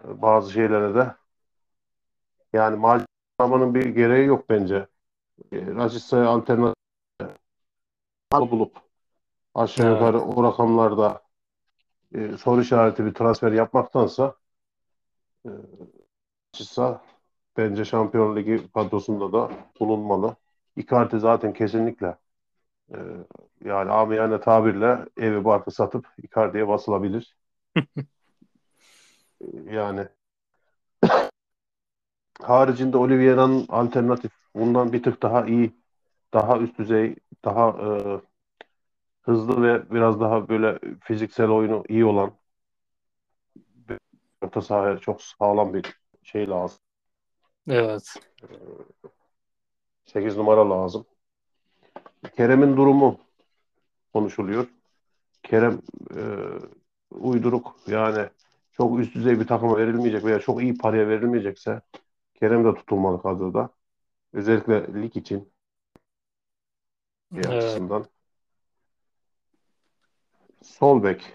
e, 0.04 0.22
bazı 0.22 0.52
şeylere 0.52 0.96
de 0.96 1.16
yani 2.54 2.76
mal 2.76 3.06
almanın 3.40 3.76
bir 3.76 3.86
gereği 3.86 4.28
yok 4.28 4.50
bence. 4.50 4.88
E, 5.52 5.66
Rashica'ya 5.66 6.28
alternatif 6.28 6.84
bulup 8.32 8.78
aşağı 9.56 9.88
Evet. 9.88 9.96
yukarı 9.96 10.22
o 10.22 10.44
rakamlarda 10.44 11.22
e, 12.16 12.38
soru 12.38 12.62
işareti 12.62 13.06
bir 13.06 13.14
transfer 13.14 13.52
yapmaktansa 13.52 14.36
e, 15.46 15.50
bence 17.58 17.86
Şampiyon 17.86 18.36
Ligi 18.36 18.72
kadrosunda 18.74 19.34
da 19.34 19.52
bulunmalı. 19.80 20.36
Icardi 20.76 21.20
zaten 21.20 21.54
kesinlikle 21.54 22.18
e, 22.92 22.98
yani 23.66 23.92
amiyane 23.92 24.40
tabirle 24.42 25.06
evi 25.18 25.46
barkı 25.46 25.72
satıp 25.72 26.08
Icardi'ye 26.18 26.68
basılabilir. 26.68 27.38
yani 29.66 30.08
haricinde 32.42 32.98
Oliveira'nın 32.98 33.66
alternatif 33.70 34.32
bundan 34.56 34.94
bir 34.94 35.04
tık 35.04 35.22
daha 35.22 35.46
iyi, 35.46 35.74
daha 36.34 36.60
üst 36.60 36.80
düzey, 36.80 37.16
daha 37.46 37.70
e, 37.70 37.88
hızlı 39.22 39.64
ve 39.64 39.92
biraz 39.92 40.20
daha 40.20 40.50
böyle 40.50 40.80
fiziksel 41.02 41.50
oyunu 41.50 41.84
iyi 41.90 42.06
olan 42.06 42.32
orta 44.42 44.62
sahaya 44.62 44.98
çok 44.98 45.22
sağlam 45.22 45.74
bir 45.74 46.00
şey 46.24 46.50
lazım. 46.50 46.80
Evet. 47.70 48.14
8 50.06 50.38
numara 50.38 50.70
lazım. 50.70 51.06
Kerem'in 52.36 52.78
durumu 52.78 53.20
konuşuluyor. 54.14 54.68
Kerem 55.44 55.82
e, 56.16 56.22
uyduruk 57.12 57.76
yani 57.88 58.30
çok 58.72 59.00
üst 59.00 59.16
düzey 59.16 59.40
bir 59.40 59.48
takıma 59.48 59.78
verilmeyecek 59.78 60.26
veya 60.26 60.40
çok 60.40 60.62
iyi 60.64 60.78
paraya 60.78 61.08
verilmeyecekse 61.08 61.82
Kerem 62.36 62.66
de 62.66 62.76
tutulmalı 62.76 63.22
kadroda. 63.22 63.70
Özellikle 64.34 65.02
lig 65.02 65.18
için 65.18 65.54
bir 67.32 67.46
Evet. 67.46 67.64
açısından. 67.64 68.06
Sol 70.64 71.04
bek. 71.04 71.34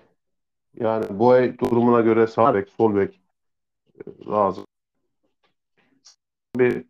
Yani 0.74 1.18
Boey 1.18 1.58
durumuna 1.58 2.00
göre 2.00 2.26
sağ 2.26 2.54
bek, 2.54 2.68
sol 2.68 2.96
bek 2.96 3.20
e, 4.06 4.26
lazım. 4.26 4.64
Bir 6.56 6.84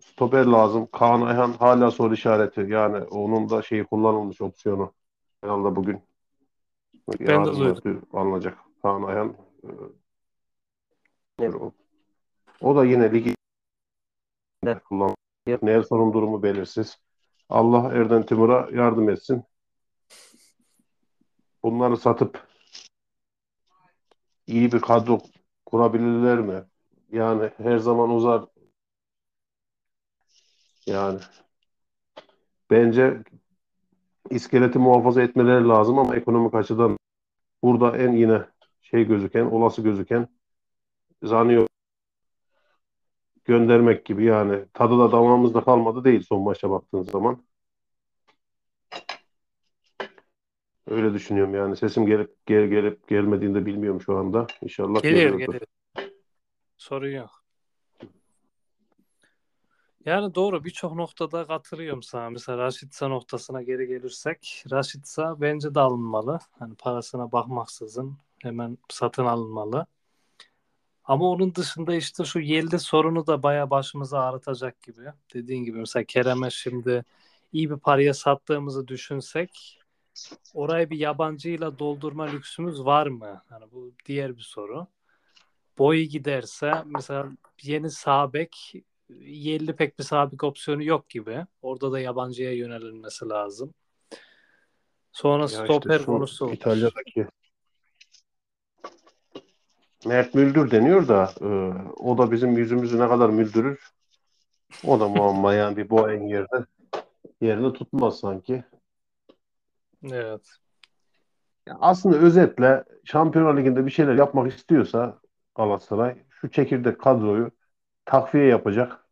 stoper 0.00 0.44
lazım. 0.46 0.88
Kaan 0.92 1.20
Ayhan 1.22 1.52
hala 1.52 1.90
soru 1.90 2.14
işareti. 2.14 2.60
Yani 2.68 2.98
onun 3.04 3.50
da 3.50 3.62
şeyi 3.62 3.84
kullanılmış 3.84 4.40
opsiyonu. 4.40 4.92
Herhalde 5.42 5.76
bugün 5.76 6.02
Ben 7.08 7.26
de 7.26 7.32
yarın 7.32 7.58
duydum. 7.58 8.02
mı 8.12 8.20
alınacak. 8.20 8.58
Kaan 8.82 9.02
Ayhan 9.02 9.36
e, 11.40 11.48
o. 11.48 11.72
O 12.60 12.76
da 12.76 12.84
yine 12.84 13.12
ligi 13.12 13.34
kullan. 14.88 15.14
Nelson'un 15.62 16.12
durumu 16.12 16.42
belirsiz. 16.42 16.98
Allah 17.48 17.94
Erden 17.94 18.26
Timur'a 18.26 18.68
yardım 18.72 19.08
etsin. 19.10 19.44
Bunları 21.62 21.96
satıp 21.96 22.48
iyi 24.46 24.72
bir 24.72 24.80
kadro 24.80 25.18
kurabilirler 25.66 26.38
mi? 26.38 26.64
Yani 27.12 27.50
her 27.56 27.78
zaman 27.78 28.10
uzar. 28.10 28.44
Yani 30.86 31.20
bence 32.70 33.22
iskeleti 34.30 34.78
muhafaza 34.78 35.22
etmeleri 35.22 35.68
lazım 35.68 35.98
ama 35.98 36.16
ekonomik 36.16 36.54
açıdan 36.54 36.98
burada 37.62 37.98
en 37.98 38.12
yine 38.12 38.42
şey 38.82 39.04
gözüken, 39.04 39.44
olası 39.44 39.82
gözüken 39.82 40.28
Zaniolo 41.22 41.66
göndermek 43.44 44.04
gibi 44.04 44.24
yani 44.24 44.64
tadı 44.74 44.98
da 44.98 45.12
damağımızda 45.12 45.64
kalmadı 45.64 46.04
değil 46.04 46.22
son 46.22 46.42
maça 46.42 46.70
baktığın 46.70 47.02
zaman. 47.02 47.42
Öyle 50.86 51.14
düşünüyorum 51.14 51.54
yani. 51.54 51.76
Sesim 51.76 52.06
gelip 52.06 52.46
gel 52.46 52.66
gelip 52.66 53.08
gelmediğini 53.08 53.54
de 53.54 53.66
bilmiyorum 53.66 54.00
şu 54.00 54.16
anda. 54.16 54.46
İnşallah 54.62 55.02
geliyordur. 55.02 55.38
geliyor. 55.38 55.62
Sorun 56.76 57.10
yok. 57.10 57.37
Yani 60.08 60.34
doğru 60.34 60.64
birçok 60.64 60.94
noktada 60.94 61.46
katılıyorum 61.46 62.02
sana. 62.02 62.30
Mesela 62.30 62.58
Raşitsa 62.58 63.08
noktasına 63.08 63.62
geri 63.62 63.86
gelirsek 63.86 64.64
Raşitsa 64.70 65.40
bence 65.40 65.74
de 65.74 65.80
alınmalı. 65.80 66.38
Hani 66.58 66.74
parasına 66.74 67.32
bakmaksızın 67.32 68.18
hemen 68.42 68.78
satın 68.88 69.24
alınmalı. 69.24 69.86
Ama 71.04 71.30
onun 71.30 71.54
dışında 71.54 71.94
işte 71.94 72.24
şu 72.24 72.40
Yelde 72.40 72.78
sorunu 72.78 73.26
da 73.26 73.42
baya 73.42 73.70
başımıza 73.70 74.20
ağrıtacak 74.20 74.82
gibi. 74.82 75.02
Dediğin 75.34 75.64
gibi 75.64 75.78
mesela 75.78 76.04
Kerem'e 76.04 76.50
şimdi 76.50 77.04
iyi 77.52 77.70
bir 77.70 77.78
paraya 77.78 78.14
sattığımızı 78.14 78.88
düşünsek 78.88 79.80
orayı 80.54 80.90
bir 80.90 80.98
yabancıyla 80.98 81.78
doldurma 81.78 82.24
lüksümüz 82.24 82.84
var 82.84 83.06
mı? 83.06 83.42
Hani 83.48 83.64
bu 83.72 83.92
diğer 84.06 84.36
bir 84.36 84.42
soru. 84.42 84.86
Boyu 85.78 86.04
giderse 86.04 86.72
mesela 86.86 87.28
yeni 87.62 87.90
sağ 87.90 88.32
bek 89.10 89.26
yerli 89.26 89.76
pek 89.76 89.98
bir 89.98 90.04
sabit 90.04 90.44
opsiyonu 90.44 90.82
yok 90.82 91.08
gibi. 91.08 91.46
Orada 91.62 91.92
da 91.92 92.00
yabancıya 92.00 92.52
yönelilmesi 92.52 93.28
lazım. 93.28 93.74
Sonra 95.12 95.42
Ya 95.42 95.46
işte 95.46 95.64
stoper 95.64 95.98
şu 95.98 96.06
konusu. 96.06 96.50
İtalya'daki 96.50 97.26
Mert 100.06 100.34
Müldür 100.34 100.70
deniyor 100.70 101.08
da 101.08 101.30
e, 101.40 101.48
o 102.02 102.18
da 102.18 102.30
bizim 102.30 102.56
yüzümüzü 102.56 102.98
ne 102.98 103.08
kadar 103.08 103.30
müldürür 103.30 103.92
o 104.84 105.00
da 105.00 105.08
muamma 105.08 105.54
yani 105.54 105.76
bir 105.76 105.90
Boeing 105.90 106.30
yerde 106.30 106.64
yerini 107.40 107.72
tutmaz 107.72 108.20
sanki. 108.20 108.64
Evet. 110.04 110.48
Ya 111.66 111.76
aslında 111.80 112.16
özetle 112.16 112.84
Şampiyonlar 113.04 113.56
Ligi'nde 113.56 113.86
bir 113.86 113.90
şeyler 113.90 114.14
yapmak 114.14 114.52
istiyorsa 114.52 115.18
Galatasaray 115.54 116.24
şu 116.30 116.50
çekirdek 116.50 117.00
kadroyu 117.00 117.50
takviye 118.08 118.46
yapacak, 118.46 119.04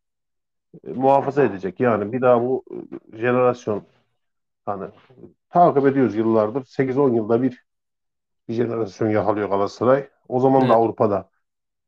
e, 0.84 0.92
muhafaza 0.92 1.42
edecek. 1.42 1.80
Yani 1.80 2.12
bir 2.12 2.20
daha 2.20 2.42
bu 2.42 2.64
e, 3.12 3.18
jenerasyon 3.18 3.82
hani 4.66 4.90
takip 5.50 5.86
ediyoruz 5.86 6.14
yıllardır. 6.14 6.64
8-10 6.64 7.14
yılda 7.14 7.42
bir 7.42 7.66
bir 8.48 8.54
jenerasyon 8.54 9.08
yakalıyor 9.08 9.48
Galatasaray. 9.48 10.08
O 10.28 10.40
zaman 10.40 10.60
da 10.60 10.66
Evet. 10.66 10.76
Avrupa'da 10.76 11.28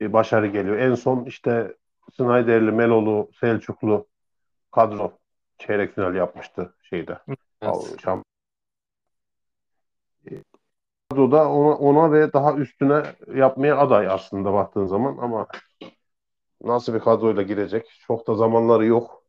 bir 0.00 0.12
başarı 0.12 0.46
geliyor. 0.46 0.78
En 0.78 0.94
son 0.94 1.24
işte 1.24 1.76
Snyder'li, 2.16 2.72
Melolu, 2.72 3.30
Selçuklu 3.40 4.06
kadro 4.70 5.12
çeyrek 5.58 5.94
final 5.94 6.14
yapmıştı 6.14 6.74
şeyde. 6.82 7.18
Evet. 7.62 8.00
Şamp 8.02 8.24
kadroda 11.10 11.50
ona, 11.50 11.74
ona 11.74 12.12
ve 12.12 12.32
daha 12.32 12.54
üstüne 12.54 13.02
yapmaya 13.34 13.78
aday 13.78 14.08
aslında 14.08 14.52
baktığın 14.52 14.86
zaman 14.86 15.16
ama 15.18 15.46
nasıl 16.62 16.94
bir 16.94 17.00
kadroyla 17.00 17.42
girecek? 17.42 17.86
Çok 18.06 18.26
da 18.26 18.34
zamanları 18.34 18.86
yok. 18.86 19.24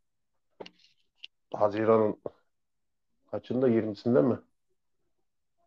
Haziran'ın 1.53 2.17
kaçında? 3.31 3.69
20'sinde 3.69 4.21
mi? 4.21 4.39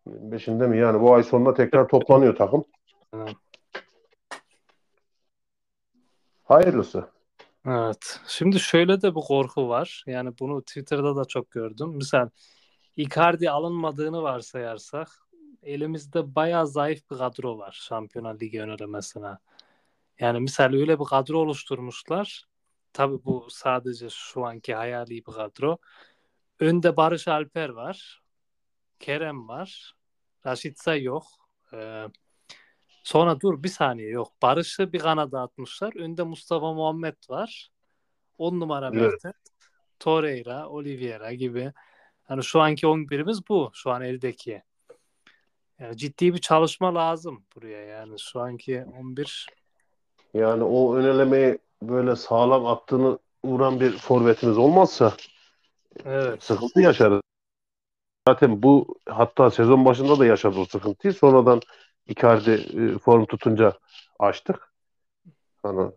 25'inde 0.06 0.66
mi? 0.66 0.78
Yani 0.78 1.00
bu 1.00 1.14
ay 1.14 1.22
sonunda 1.22 1.54
tekrar 1.54 1.88
toplanıyor 1.88 2.36
takım. 2.36 2.64
Evet. 3.14 3.36
Hayırlısı. 6.44 7.08
Evet. 7.66 8.20
Şimdi 8.26 8.60
şöyle 8.60 9.02
de 9.02 9.14
bir 9.14 9.20
korku 9.20 9.68
var. 9.68 10.04
Yani 10.06 10.38
bunu 10.40 10.62
Twitter'da 10.62 11.16
da 11.16 11.24
çok 11.24 11.50
gördüm. 11.50 11.88
Misal 11.88 12.28
Icardi 12.96 13.50
alınmadığını 13.50 14.22
varsayarsak 14.22 15.08
elimizde 15.62 16.34
bayağı 16.34 16.66
zayıf 16.66 17.10
bir 17.10 17.16
kadro 17.16 17.58
var 17.58 17.78
Şampiyonlar 17.82 18.40
Ligi 18.40 18.62
önerilmesine. 18.62 19.38
Yani 20.22 20.40
misal 20.40 20.72
öyle 20.72 21.00
bir 21.00 21.04
kadro 21.04 21.38
oluşturmuşlar. 21.38 22.44
Tabii 22.92 23.24
bu 23.24 23.46
sadece 23.50 24.08
şu 24.10 24.44
anki 24.44 24.74
hayali 24.74 25.10
bir 25.10 25.32
kadro. 25.32 25.78
Önde 26.60 26.96
Barış 26.96 27.28
Alper 27.28 27.68
var. 27.68 28.22
Kerem 29.00 29.48
var. 29.48 29.94
Raşitsa 30.46 30.96
yok. 30.96 31.24
Ee, 31.72 32.04
sonra 33.02 33.40
dur 33.40 33.62
bir 33.62 33.68
saniye 33.68 34.08
yok. 34.08 34.32
Barış'ı 34.42 34.92
bir 34.92 34.98
kanada 34.98 35.40
atmışlar. 35.40 35.96
Önde 35.96 36.22
Mustafa 36.22 36.72
Muhammed 36.72 37.16
var. 37.28 37.70
10 38.38 38.60
numara 38.60 38.90
Evet. 38.94 39.02
Mertens. 39.02 39.34
Torreira, 40.00 40.68
Oliveira 40.68 41.32
gibi. 41.32 41.72
Hani 42.24 42.44
şu 42.44 42.60
anki 42.60 42.86
11'imiz 42.86 43.48
bu. 43.48 43.70
Şu 43.74 43.90
an 43.90 44.02
eldeki. 44.02 44.62
Yani 45.78 45.96
ciddi 45.96 46.34
bir 46.34 46.40
çalışma 46.40 46.94
lazım 46.94 47.44
buraya 47.56 47.84
yani. 47.84 48.18
Şu 48.18 48.40
anki 48.40 48.84
11 48.84 49.46
Yani 50.34 50.64
o 50.64 50.96
önelemeyi 50.96 51.58
böyle 51.82 52.16
sağlam 52.16 52.66
attığını 52.66 53.18
vuran 53.44 53.80
bir 53.80 53.98
forvetimiz 53.98 54.58
olmazsa 54.58 55.12
evet. 56.04 56.42
sıkıntı 56.42 56.80
yaşarız. 56.80 57.20
Zaten 58.28 58.62
bu 58.62 58.94
hatta 59.06 59.50
sezon 59.50 59.84
başında 59.84 60.18
da 60.18 60.26
yaşadı 60.26 60.58
o 60.58 60.64
sıkıntıyı. 60.64 61.14
Sonradan 61.14 61.60
Icardi 62.06 62.50
e, 62.50 62.98
form 62.98 63.24
tutunca 63.24 63.72
açtık. 64.18 64.72
Hani 65.62 65.90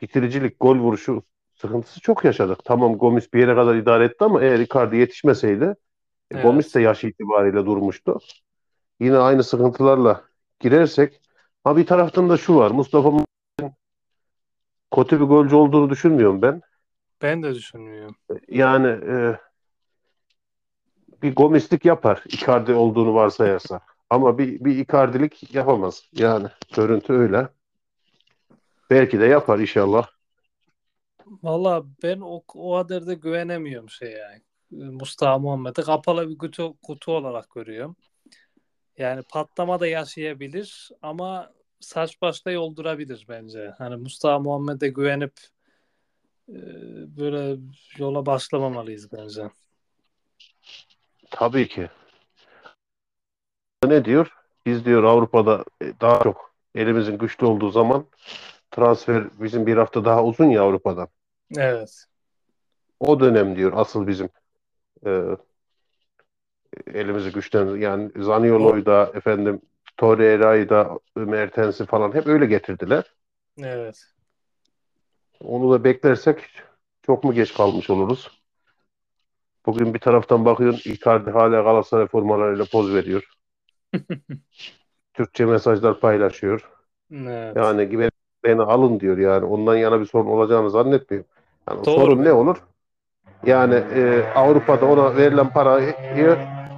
bitiricilik, 0.00 0.60
gol 0.60 0.76
vuruşu 0.76 1.22
sıkıntısı 1.54 2.00
çok 2.00 2.24
yaşadık. 2.24 2.64
Tamam 2.64 2.98
Gomis 2.98 3.32
bir 3.32 3.40
yere 3.40 3.54
kadar 3.54 3.74
idare 3.74 4.04
etti 4.04 4.24
ama 4.24 4.42
eğer 4.42 4.58
Icardi 4.58 4.96
yetişmeseydi 4.96 5.64
e, 5.64 5.74
Evet. 6.30 6.42
Gomis 6.42 6.74
de 6.74 6.80
yaş 6.80 7.04
itibariyle 7.04 7.66
durmuştu. 7.66 8.18
Yine 9.00 9.18
aynı 9.18 9.44
sıkıntılarla 9.44 10.24
girersek 10.60 11.20
ha 11.64 11.76
bir 11.76 11.86
taraftan 11.86 12.28
da 12.28 12.36
şu 12.36 12.56
var. 12.56 12.70
Mustafa 12.70 13.24
Kötü 14.94 15.20
bir 15.20 15.24
golcü 15.24 15.54
olduğunu 15.56 15.90
düşünmüyorum 15.90 16.42
ben. 16.42 16.62
Ben 17.22 17.42
de 17.42 17.54
düşünmüyorum. 17.54 18.16
Yani 18.48 18.86
e, 18.86 19.38
bir 21.22 21.34
Gomislik 21.34 21.84
yapar 21.84 22.22
Icardi 22.26 22.74
olduğunu 22.74 23.14
varsayarsa. 23.14 23.80
Ama 24.10 24.38
bir, 24.38 24.64
bir 24.64 24.76
Icardilik 24.76 25.54
yapamaz. 25.54 26.02
Yani 26.12 26.48
görüntü 26.76 27.12
öyle. 27.12 27.48
Belki 28.90 29.20
de 29.20 29.24
yapar 29.26 29.58
inşallah. 29.58 30.08
Valla 31.42 31.84
ben 32.02 32.20
o, 32.20 32.42
o 32.54 32.82
kadar 32.82 33.06
da 33.06 33.12
güvenemiyorum 33.12 33.90
şey 33.90 34.12
yani. 34.12 34.42
Mustafa 34.70 35.38
Muhammed'i 35.38 35.82
kapalı 35.82 36.30
bir 36.30 36.38
kutu, 36.38 36.76
kutu 36.82 37.12
olarak 37.12 37.50
görüyorum. 37.50 37.96
Yani 38.98 39.22
patlama 39.32 39.80
da 39.80 39.86
yaşayabilir 39.86 40.90
ama 41.02 41.52
saç 41.80 42.22
başta 42.22 42.50
yoldurabilir 42.50 43.26
bence. 43.28 43.74
Hani 43.78 43.96
Mustafa 43.96 44.38
Muhammed'e 44.38 44.88
güvenip 44.88 45.32
e, 46.48 46.58
böyle 47.16 47.60
yola 47.98 48.26
başlamamalıyız 48.26 49.12
bence. 49.12 49.50
Tabii 51.30 51.68
ki. 51.68 51.88
Ne 53.84 54.04
diyor? 54.04 54.34
Biz 54.66 54.84
diyor 54.84 55.04
Avrupa'da 55.04 55.64
e, 55.82 55.92
daha 56.00 56.22
çok 56.22 56.54
elimizin 56.74 57.18
güçlü 57.18 57.46
olduğu 57.46 57.70
zaman 57.70 58.06
transfer 58.70 59.24
bizim 59.40 59.66
bir 59.66 59.76
hafta 59.76 60.04
daha 60.04 60.24
uzun 60.24 60.44
ya 60.50 60.62
Avrupa'dan. 60.62 61.08
Evet. 61.56 62.04
O 63.00 63.20
dönem 63.20 63.56
diyor 63.56 63.72
asıl 63.74 64.06
bizim 64.06 64.28
e, 65.06 65.22
elimizi 66.94 67.32
güçlendir. 67.32 67.74
Yani 67.74 68.10
Zaniolo'yu 68.16 68.86
da 68.86 69.12
efendim 69.14 69.60
Torreira'yı 70.00 70.68
da 70.68 70.98
Mertens'i 71.16 71.86
falan 71.86 72.14
hep 72.14 72.26
öyle 72.26 72.46
getirdiler. 72.46 73.04
Evet. 73.58 74.04
Onu 75.40 75.72
da 75.72 75.84
beklersek 75.84 76.50
çok 77.02 77.24
mu 77.24 77.34
geç 77.34 77.54
kalmış 77.54 77.90
oluruz? 77.90 78.30
Bugün 79.66 79.94
bir 79.94 79.98
taraftan 79.98 80.44
bakıyorsun 80.44 80.90
Icardi 80.90 81.30
hala 81.30 81.62
Galatasaray 81.62 82.06
formalarıyla 82.06 82.64
poz 82.64 82.94
veriyor. 82.94 83.24
Türkçe 85.14 85.44
mesajlar 85.44 86.00
paylaşıyor. 86.00 86.70
Evet. 87.12 87.56
Yani 87.56 87.88
gibi 87.88 88.10
beni 88.44 88.62
alın 88.62 89.00
diyor 89.00 89.18
yani. 89.18 89.44
Ondan 89.44 89.76
yana 89.76 90.00
bir 90.00 90.06
sorun 90.06 90.28
olacağını 90.28 90.70
zannetmiyorum. 90.70 91.30
Yani 91.68 91.86
Doğru. 91.86 91.94
sorun 91.94 92.24
ne 92.24 92.32
olur? 92.32 92.56
Yani 93.46 93.74
e, 93.74 94.24
Avrupa'da 94.34 94.86
ona 94.86 95.16
verilen 95.16 95.48
parayı 95.48 95.94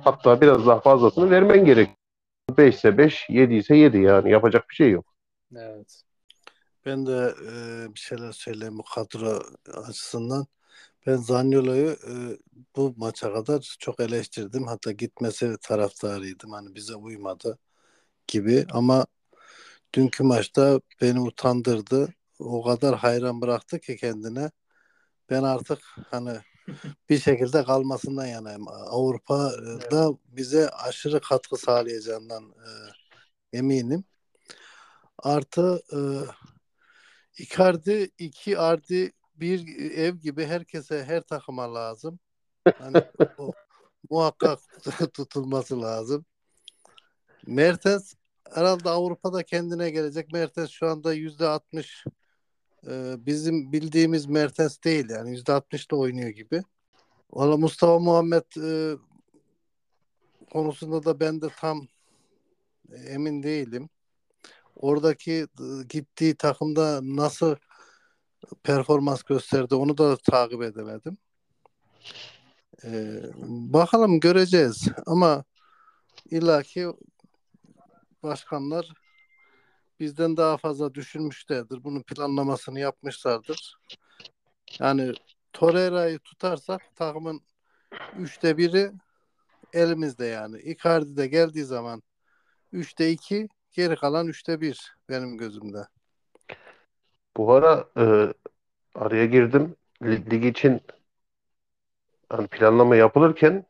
hatta 0.05 0.41
biraz 0.41 0.67
daha 0.67 0.81
fazlasını 0.81 1.31
vermen 1.31 1.65
gerek. 1.65 1.91
5 2.57 2.75
ise 2.75 2.99
5, 2.99 3.27
7 3.31 3.55
ise 3.55 3.77
7 3.77 3.99
yani 3.99 4.31
yapacak 4.31 4.71
bir 4.71 4.75
şey 4.75 4.91
yok. 4.91 5.15
Evet. 5.57 6.03
Ben 6.87 7.07
de 7.07 7.35
e, 7.47 7.95
bir 7.95 8.01
şeyler 8.01 8.33
söyleyeyim 8.33 8.79
bu 8.79 8.83
kadro 8.95 9.43
açısından. 9.89 10.47
Ben 11.07 11.17
Zaniolo'yu 11.17 11.91
e, 11.91 12.13
bu 12.77 12.95
maça 12.97 13.33
kadar 13.33 13.77
çok 13.79 14.01
eleştirdim. 14.01 14.67
Hatta 14.67 14.93
gitmesi 14.93 15.57
taraftarıydım. 15.63 16.51
Hani 16.53 16.75
bize 16.75 16.95
uymadı 16.95 17.59
gibi 18.27 18.67
ama 18.73 19.07
dünkü 19.95 20.25
maçta 20.25 20.81
beni 21.01 21.21
utandırdı. 21.21 22.15
O 22.39 22.63
kadar 22.65 22.97
hayran 22.97 23.41
bıraktı 23.41 23.81
ki 23.81 23.97
kendine. 23.97 24.51
Ben 25.31 25.43
artık 25.43 25.79
hani 26.11 26.39
bir 27.09 27.19
şekilde 27.19 27.65
kalmasından 27.65 28.27
yanayım. 28.27 28.69
Avrupa'da 28.69 30.13
bize 30.29 30.69
aşırı 30.69 31.21
katkı 31.21 31.57
sağlayacağından 31.57 32.45
e, 32.45 32.71
eminim. 33.59 34.05
Artı 35.19 35.83
e, 35.93 35.99
Icardi, 37.43 38.11
iki 38.19 38.59
Ardi, 38.59 39.13
bir 39.37 39.91
ev 39.91 40.17
gibi 40.17 40.47
herkese, 40.47 41.05
her 41.05 41.21
takıma 41.21 41.75
lazım. 41.75 42.19
Hani 42.79 43.03
o, 43.39 43.53
muhakkak 44.11 44.59
tutulması 45.15 45.83
lazım. 45.83 46.25
Mertens 47.47 48.15
herhalde 48.55 48.91
Avrupa'da 48.91 49.43
kendine 49.43 49.91
gelecek. 49.91 50.33
Mertens 50.33 50.71
şu 50.71 50.87
anda 50.87 51.15
yüzde 51.15 51.47
altmış 51.47 52.05
e, 52.87 53.27
bizim 53.27 53.73
bildiğimiz 53.73 54.27
Mertens 54.27 54.83
değil 54.85 55.11
yani 55.11 55.31
yüzde 55.31 55.53
altmış 55.53 55.91
da 55.91 55.97
oynuyor 55.97 56.29
gibi. 56.29 56.63
Valla 57.33 57.57
Mustafa 57.57 57.99
Muhammed 57.99 58.57
e, 58.63 58.97
konusunda 60.53 61.05
da 61.05 61.21
ben 61.21 61.41
de 61.41 61.49
tam 61.61 61.87
emin 63.07 63.43
değilim. 63.43 63.89
Oradaki 64.77 65.33
e, 65.33 65.47
gittiği 65.89 66.35
takımda 66.35 67.01
nasıl 67.03 67.57
performans 68.63 69.23
gösterdi 69.23 69.75
onu 69.75 69.99
da 69.99 70.17
takip 70.17 70.63
edemedim. 70.63 71.19
Ee, 72.85 73.23
bakalım 73.73 74.21
göreceğiz 74.21 74.89
ama 75.07 75.45
illaki 76.31 76.87
başkanlar 78.23 78.89
bizden 80.03 80.37
daha 80.37 80.57
fazla 80.57 80.95
düşünmüşlerdir. 80.95 81.85
Bunun 81.85 82.03
planlamasını 82.03 82.81
yapmışlardır. 82.81 83.77
Yani 84.81 85.13
Torreira'yı 85.53 86.19
tutarsak 86.19 86.97
takımın 86.97 87.41
üçte 88.19 88.57
biri 88.57 88.93
elimizde 89.73 90.27
yani. 90.27 90.59
Icardi 90.59 91.17
de 91.17 91.27
geldiği 91.27 91.65
zaman 91.65 92.03
üçte 92.73 93.11
iki 93.11 93.49
geri 93.73 93.97
kalan 93.97 94.27
üçte 94.27 94.61
bir 94.61 94.97
benim 95.09 95.39
gözümde. 95.39 95.89
Bu 97.37 97.53
ara 97.53 97.89
e, 97.97 98.35
araya 98.95 99.27
girdim. 99.27 99.77
Lig, 100.03 100.45
için 100.45 100.81
hani 102.29 102.47
planlama 102.47 102.97
yapılırken 102.97 103.67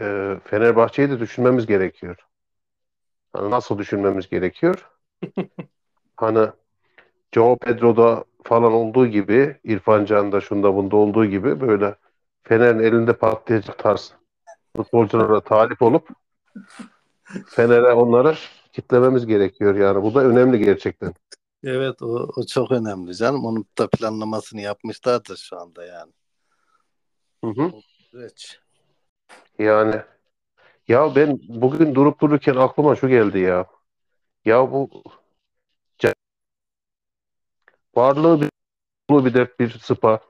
e, 0.00 0.36
Fenerbahçe'yi 0.44 1.10
de 1.10 1.20
düşünmemiz 1.20 1.66
gerekiyor. 1.66 2.16
Hani 3.32 3.50
nasıl 3.50 3.78
düşünmemiz 3.78 4.28
gerekiyor? 4.28 4.90
Hani 6.16 6.48
Joao 7.34 7.58
Pedro'da 7.58 8.24
falan 8.44 8.72
olduğu 8.72 9.06
gibi 9.06 9.56
İrfan 9.64 10.04
Can'da 10.04 10.40
şunda 10.40 10.74
bunda 10.74 10.96
olduğu 10.96 11.26
gibi 11.26 11.60
böyle 11.60 11.94
Fener'in 12.42 12.78
elinde 12.78 13.12
patlayacak 13.12 13.78
tarz 13.78 14.12
futbolculara 14.76 15.40
talip 15.40 15.82
olup 15.82 16.08
Fener'e 17.46 17.92
onları 17.92 18.34
kitlememiz 18.72 19.26
gerekiyor 19.26 19.74
yani. 19.74 20.02
Bu 20.02 20.14
da 20.14 20.24
önemli 20.24 20.58
gerçekten. 20.58 21.14
Evet 21.64 22.02
o, 22.02 22.28
o 22.36 22.46
çok 22.46 22.70
önemli 22.70 23.16
canım. 23.16 23.44
Onun 23.44 23.64
da 23.78 23.88
planlamasını 23.88 24.60
yapmışlardır 24.60 25.36
şu 25.36 25.60
anda 25.60 25.84
yani. 25.84 26.12
Hı 27.44 27.50
hı. 27.50 27.72
Süreç. 28.10 28.60
Yani 29.58 30.02
ya 30.88 31.14
ben 31.16 31.40
bugün 31.48 31.94
durup 31.94 32.20
dururken 32.20 32.56
aklıma 32.56 32.96
şu 32.96 33.08
geldi 33.08 33.38
ya. 33.38 33.66
Ya 34.44 34.72
bu 34.72 34.90
varlığı 37.94 38.40
bir 38.40 38.50
bir 39.10 39.34
dert 39.34 39.60
bir 39.60 39.70
sıpa. 39.70 40.20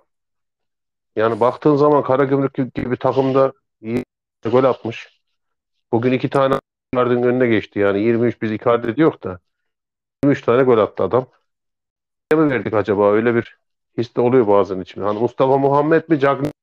Yani 1.16 1.40
baktığın 1.40 1.76
zaman 1.76 2.02
Karagümrük 2.02 2.74
gibi 2.74 2.96
takımda 2.96 3.52
iyi 3.80 4.04
gol 4.44 4.64
atmış. 4.64 5.20
Bugün 5.92 6.12
iki 6.12 6.30
tane 6.30 6.54
Icardi'nin 6.94 7.22
önüne 7.22 7.46
geçti. 7.46 7.78
Yani 7.78 8.00
23 8.02 8.42
biz 8.42 8.52
Icardi 8.52 8.96
diyor 8.96 9.22
da 9.22 9.40
23 10.24 10.42
tane 10.42 10.62
gol 10.62 10.78
attı 10.78 11.02
adam. 11.02 11.26
Ne 12.32 12.38
mi 12.38 12.50
verdik 12.50 12.74
acaba? 12.74 13.12
Öyle 13.12 13.34
bir 13.34 13.58
his 13.98 14.16
de 14.16 14.20
oluyor 14.20 14.46
bazen 14.46 14.80
için. 14.80 15.02
Hani 15.02 15.18
Mustafa 15.18 15.58
Muhammed 15.58 16.08
mi 16.08 16.20
Cagney 16.20 16.52
diye 16.52 16.54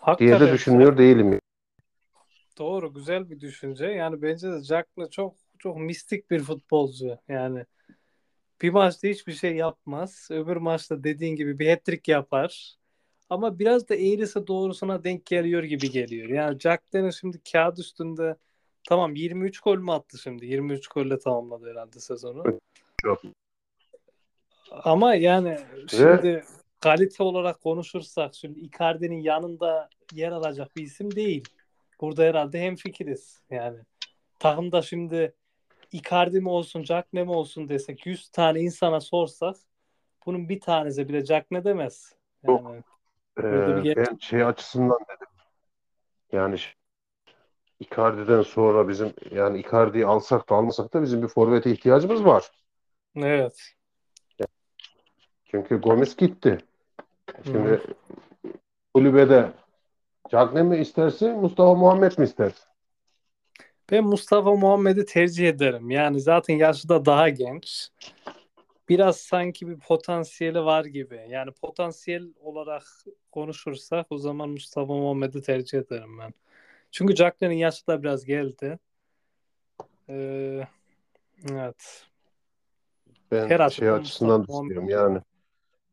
Hakikaten 0.00 0.48
de 0.48 0.52
düşünmüyor 0.52 0.98
değilim. 0.98 1.40
Doğru, 2.58 2.94
güzel 2.94 3.30
bir 3.30 3.40
düşünce. 3.40 3.86
Yani 3.86 4.22
bence 4.22 4.52
de 4.52 4.62
Jack'la 4.62 5.10
çok 5.10 5.45
çok 5.58 5.76
mistik 5.76 6.30
bir 6.30 6.40
futbolcu. 6.40 7.18
Yani 7.28 7.64
bir 8.62 8.70
maçta 8.70 9.08
hiçbir 9.08 9.32
şey 9.32 9.56
yapmaz. 9.56 10.28
Öbür 10.30 10.56
maçta 10.56 11.04
dediğin 11.04 11.36
gibi 11.36 11.58
bir 11.58 11.70
hat-trick 11.70 12.12
yapar. 12.12 12.76
Ama 13.30 13.58
biraz 13.58 13.88
da 13.88 13.94
eğrisi 13.94 14.46
doğrusuna 14.46 15.04
denk 15.04 15.26
geliyor 15.26 15.62
gibi 15.62 15.90
geliyor. 15.90 16.28
Yani 16.28 16.58
Jack 16.60 16.92
Dennis 16.92 17.20
şimdi 17.20 17.40
kağıt 17.52 17.78
üstünde 17.78 18.36
tamam 18.88 19.14
23 19.14 19.60
gol 19.60 19.78
mü 19.78 19.92
attı 19.92 20.18
şimdi? 20.18 20.46
23 20.46 20.88
golle 20.88 21.18
tamamladı 21.18 21.70
herhalde 21.70 22.00
sezonu. 22.00 22.44
Çok. 23.02 23.22
Ama 24.70 25.14
yani 25.14 25.58
şimdi 25.90 26.44
kalite 26.80 27.22
olarak 27.22 27.60
konuşursak 27.60 28.34
şimdi 28.34 28.60
Icardi'nin 28.60 29.20
yanında 29.20 29.88
yer 30.12 30.32
alacak 30.32 30.76
bir 30.76 30.82
isim 30.82 31.16
değil. 31.16 31.44
Burada 32.00 32.22
herhalde 32.22 32.60
hemfikiriz 32.60 33.42
yani. 33.50 33.78
Takımda 34.38 34.82
şimdi 34.82 35.34
Icardi 35.92 36.40
mi 36.40 36.48
olsun, 36.48 36.82
Jack 36.84 37.12
ne 37.12 37.24
mi 37.24 37.30
olsun 37.30 37.68
desek 37.68 38.06
100 38.06 38.28
tane 38.28 38.60
insana 38.60 39.00
sorsak 39.00 39.56
bunun 40.26 40.48
bir 40.48 40.60
tanesi 40.60 41.08
bile 41.08 41.24
Jack 41.24 41.50
ne 41.50 41.64
demez. 41.64 42.14
Yani 42.42 42.82
bir 43.38 43.90
Ee, 43.92 43.96
ben 43.96 44.16
şey 44.20 44.44
açısından 44.44 44.98
dedim. 45.08 45.28
Yani 46.32 46.56
Icardi'den 47.80 48.42
sonra 48.42 48.88
bizim 48.88 49.12
yani 49.30 49.58
Icardi'yi 49.58 50.06
alsak 50.06 50.48
da 50.48 50.54
almasak 50.54 50.94
da 50.94 51.02
bizim 51.02 51.22
bir 51.22 51.28
forvete 51.28 51.70
ihtiyacımız 51.70 52.24
var. 52.24 52.50
evet. 53.16 53.72
Çünkü 55.44 55.80
Gomez 55.80 56.16
gitti. 56.16 56.58
Şimdi 57.44 57.68
Hı. 57.68 57.80
kulübede 58.94 59.52
Cagney 60.30 60.62
mi 60.62 60.76
istersin, 60.76 61.30
Mustafa 61.30 61.74
Muhammed 61.74 62.18
mi 62.18 62.24
istersin? 62.24 62.64
Ben 63.90 64.04
Mustafa 64.04 64.54
Muhammed'i 64.54 65.04
tercih 65.04 65.48
ederim. 65.48 65.90
Yani 65.90 66.20
zaten 66.20 66.54
yaşı 66.54 66.88
da 66.88 67.04
daha 67.04 67.28
genç. 67.28 67.90
Biraz 68.88 69.16
sanki 69.16 69.68
bir 69.68 69.78
potansiyeli 69.78 70.64
var 70.64 70.84
gibi. 70.84 71.26
Yani 71.28 71.50
potansiyel 71.50 72.28
olarak 72.40 72.82
konuşursak 73.32 74.06
o 74.10 74.18
zaman 74.18 74.48
Mustafa 74.48 74.94
Muhammed'i 74.94 75.42
tercih 75.42 75.78
ederim 75.78 76.18
ben. 76.18 76.34
Çünkü 76.90 77.16
Jack'lerin 77.16 77.56
yaşı 77.56 77.86
da 77.86 78.02
biraz 78.02 78.24
geldi. 78.24 78.78
Ee, 80.08 80.66
evet. 81.50 82.06
Ben 83.30 83.48
Her 83.48 83.70
şey 83.70 83.90
açısından 83.90 84.38
Mustafa 84.38 84.52
Muhammed. 84.52 84.70
istiyorum 84.70 84.88
yani 84.88 85.20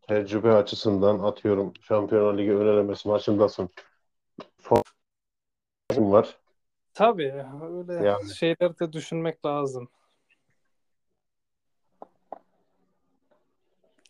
tecrübe 0.08 0.52
açısından 0.52 1.20
atıyorum 1.20 1.74
Şampiyonlar 1.82 2.38
Ligi 2.38 2.52
ön 2.52 2.68
elemesi 2.68 3.08
maçındasın. 3.08 3.70
Formum 4.62 6.12
var. 6.12 6.43
Tabii 6.94 7.34
öyle 7.72 8.06
Yani. 8.06 8.34
şeyleri 8.34 8.80
de 8.80 8.94
düşünmek 8.94 9.46
lazım. 9.46 9.90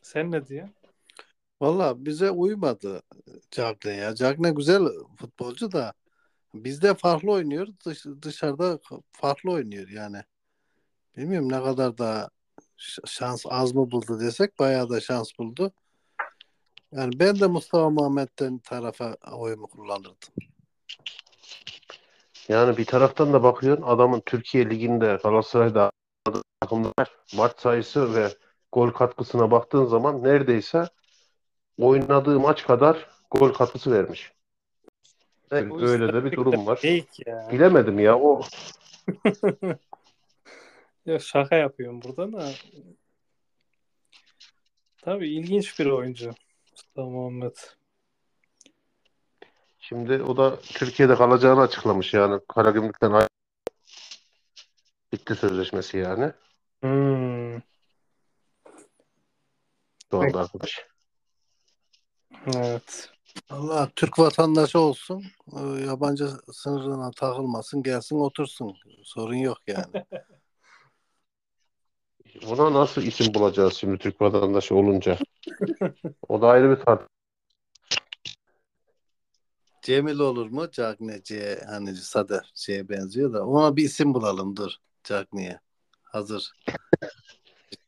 Sen 0.02 0.32
ne 0.32 0.48
diyor? 0.48 0.70
Valla 1.62 2.06
bize 2.06 2.32
uymadı 2.32 3.02
Cagney 3.52 3.98
ya. 3.98 4.16
Cagney 4.16 4.52
güzel 4.52 4.82
futbolcu 5.18 5.72
da 5.72 5.94
bizde 6.54 6.94
farklı 6.94 7.32
oynuyor. 7.32 7.68
Dış, 7.86 8.06
dışarıda 8.22 8.80
farklı 9.12 9.52
oynuyor 9.52 9.90
yani. 9.90 10.24
Bilmiyorum 11.18 11.52
ne 11.52 11.64
kadar 11.64 11.98
da 11.98 12.30
şans 13.06 13.46
az 13.50 13.76
mı 13.76 13.92
buldu 13.92 14.20
desek 14.20 14.60
bayağı 14.60 14.90
da 14.90 15.02
şans 15.02 15.32
buldu. 15.40 15.72
Yani 16.92 17.20
ben 17.20 17.40
de 17.40 17.48
Mustafa 17.48 17.90
Muhammed'den 17.90 18.58
tarafa 18.58 19.18
oyumu 19.32 19.68
kullanırdım. 19.68 20.34
Yani 22.48 22.78
bir 22.78 22.86
taraftan 22.86 23.34
da 23.34 23.44
bakıyorsun 23.44 23.84
adamın 23.84 24.22
Türkiye 24.26 24.70
Ligi'nde 24.70 25.20
Galatasaray'da 25.24 25.92
takımlar 26.62 27.18
maç 27.36 27.60
sayısı 27.60 28.16
ve 28.16 28.28
gol 28.72 28.90
katkısına 28.90 29.52
baktığın 29.52 29.86
zaman 29.86 30.24
neredeyse 30.24 30.90
oynadığı 31.78 32.40
maç 32.40 32.64
kadar 32.64 33.10
gol 33.32 33.54
katkısı 33.54 33.92
vermiş. 33.92 34.32
Evet, 35.52 35.74
öyle 35.82 36.14
de 36.14 36.26
bir 36.26 36.32
durum 36.32 36.66
var. 36.68 36.80
Ya. 37.26 37.50
Bilemedim 37.52 38.00
ya 38.00 38.20
o 38.20 38.42
Ya 41.06 41.20
şaka 41.20 41.56
yapıyorum 41.56 42.02
burada 42.02 42.34
da. 42.34 42.52
Tabii 44.98 45.30
ilginç 45.30 45.80
bir 45.80 45.86
oyuncu 45.86 46.32
Mustafa 46.72 47.10
Muhammed. 47.10 47.56
Şimdi 49.94 50.24
o 50.24 50.38
da 50.38 50.60
Türkiye'de 50.60 51.16
kalacağını 51.16 51.62
açıklamış 51.62 52.14
yani. 52.14 52.40
Karagümrük'ten 52.48 53.12
ayrı- 53.12 53.28
bitti 55.14 55.36
sözleşmesi 55.36 55.98
yani. 55.98 56.32
Hmm, 56.82 57.60
Şu 60.12 60.20
anda 60.20 60.40
arkadaş. 60.40 60.86
evet. 62.46 63.10
Allah 63.50 63.90
Türk 63.96 64.20
vatandaşı 64.20 64.80
olsun, 64.80 65.24
e, 65.56 65.60
yabancı 65.86 66.30
sınırına 66.52 67.12
takılmasın, 67.12 67.84
gelsin 67.84 68.20
otursun. 68.20 68.78
Sorun 69.04 69.36
yok 69.36 69.58
yani. 69.68 70.06
Buna 72.48 72.74
nasıl 72.74 73.02
isim 73.02 73.34
bulacağız 73.34 73.74
şimdi 73.74 73.98
Türk 73.98 74.22
vatandaşı 74.22 74.76
olunca? 74.76 75.18
O 76.30 76.42
da 76.42 76.48
ayrı 76.48 76.70
bir 76.70 76.86
tartışma. 76.86 77.23
Cemil 79.84 80.20
olur 80.20 80.50
mu? 80.50 80.72
Cagne 80.72 81.24
C 81.24 81.60
hani 81.68 81.96
Sadef 81.96 82.44
C'ye 82.56 82.90
benziyor 82.90 83.34
da 83.34 83.46
ona 83.46 83.76
bir 83.76 83.84
isim 83.84 84.14
bulalım 84.14 84.56
dur. 84.56 84.72
Cagne'ye. 85.04 85.60
Hazır. 86.04 86.54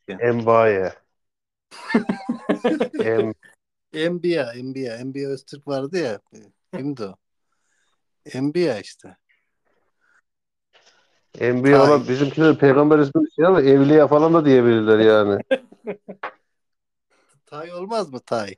Embaye. 0.08 0.92
Em, 3.04 3.34
Enbiya, 3.92 4.52
Enbiya. 4.52 4.96
Enbiya 4.96 5.28
Öztürk 5.28 5.68
vardı 5.68 5.98
ya. 5.98 6.20
Kimdi 6.74 7.04
o? 7.04 7.16
Enbiya 8.34 8.80
işte. 8.80 9.16
Enbiya 11.38 11.78
Tay. 11.78 11.88
olan 11.88 12.08
bizimkiler 12.08 12.58
peygamber 12.58 12.98
ismi 12.98 13.32
şey 13.36 13.46
ama 13.46 13.62
evliya 13.62 14.08
falan 14.08 14.34
da 14.34 14.44
diyebilirler 14.44 14.98
yani. 14.98 15.42
Tay 17.46 17.72
olmaz 17.72 18.12
mı 18.12 18.20
Tay? 18.20 18.54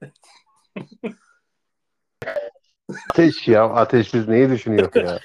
Ateş 3.10 3.48
ya 3.48 3.64
ateş 3.64 4.14
biz 4.14 4.28
neyi 4.28 4.50
düşünüyoruz 4.50 4.96
ya? 4.96 5.18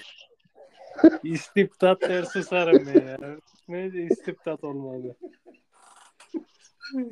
İstibdat 1.24 2.02
dersi 2.02 2.44
sarım 2.44 2.96
ya. 2.96 3.18
Neyse 3.68 4.04
istibdat 4.04 4.64
olmalı. 4.64 5.16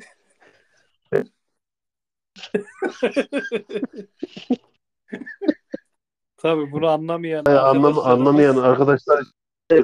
Tabii 6.36 6.72
bunu 6.72 6.88
anlamayan 6.88 7.44
Yani 7.46 7.58
anlam, 7.58 7.98
anlamayan 7.98 8.56
arkadaşlar 8.56 9.24
e, 9.72 9.76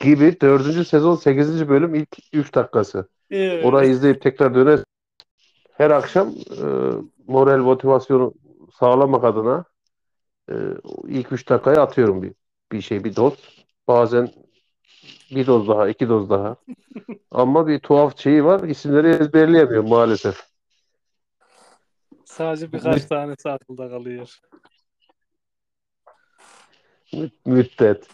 gibi 0.00 0.40
4. 0.40 0.84
sezon 0.84 1.16
8. 1.16 1.68
bölüm 1.68 1.94
ilk 1.94 2.08
3 2.32 2.54
dakikası. 2.54 3.08
Evet. 3.30 3.64
Orayı 3.64 3.90
izleyip 3.90 4.22
tekrar 4.22 4.54
döner. 4.54 4.80
Her 5.72 5.90
akşam 5.90 6.28
e, 6.28 6.64
moral 7.26 7.58
motivasyonu 7.58 8.34
sağlamak 8.74 9.24
adına 9.24 9.64
e, 10.50 10.54
ilk 11.08 11.32
3 11.32 11.48
dakikaya 11.48 11.82
atıyorum 11.82 12.22
bir, 12.22 12.32
bir 12.72 12.80
şey 12.80 13.04
bir 13.04 13.16
doz. 13.16 13.64
Bazen 13.88 14.32
bir 15.30 15.46
doz 15.46 15.68
daha, 15.68 15.88
iki 15.88 16.08
doz 16.08 16.30
daha. 16.30 16.56
Ama 17.30 17.66
bir 17.66 17.78
tuhaf 17.80 18.18
şeyi 18.18 18.44
var. 18.44 18.62
İsimleri 18.62 19.08
ezberleyemiyorum 19.08 19.88
maalesef. 19.88 20.48
Sadece 22.24 22.72
birkaç 22.72 23.04
tanesi 23.04 23.50
aklında 23.50 23.88
kalıyor. 23.88 24.38
Mü- 27.12 27.30
Müddet. 27.46 28.08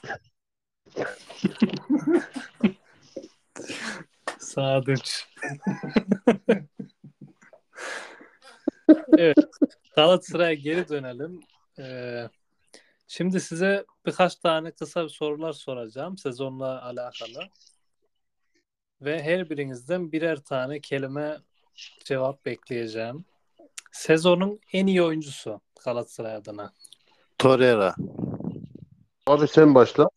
Sadıç. 4.39 5.29
evet. 9.19 9.37
Galatasaray'a 9.97 10.55
geri 10.55 10.89
dönelim. 10.89 11.41
Ee, 11.79 12.29
şimdi 13.07 13.41
size 13.41 13.85
birkaç 14.07 14.37
tane 14.37 14.71
kısa 14.71 15.09
sorular 15.09 15.53
soracağım 15.53 16.19
sezonla 16.19 16.85
alakalı. 16.85 17.49
Ve 19.01 19.23
her 19.23 19.51
birinizden 19.51 20.13
birer 20.13 20.37
tane 20.37 20.81
kelime 20.81 21.39
cevap 22.05 22.45
bekleyeceğim. 22.45 23.25
Sezonun 23.93 24.61
en 24.73 24.87
iyi 24.87 25.03
oyuncusu 25.03 25.61
Galatasaray 25.85 26.35
adına. 26.35 26.73
Torreira. 27.39 27.95
Abi 29.27 29.49
sen 29.49 29.75
başla. 29.75 30.09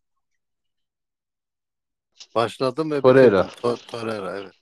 Başladım 2.36 2.92
ve 2.92 3.02
Torreira. 3.02 3.48
Torreira 3.88 4.38
evet. 4.40 4.54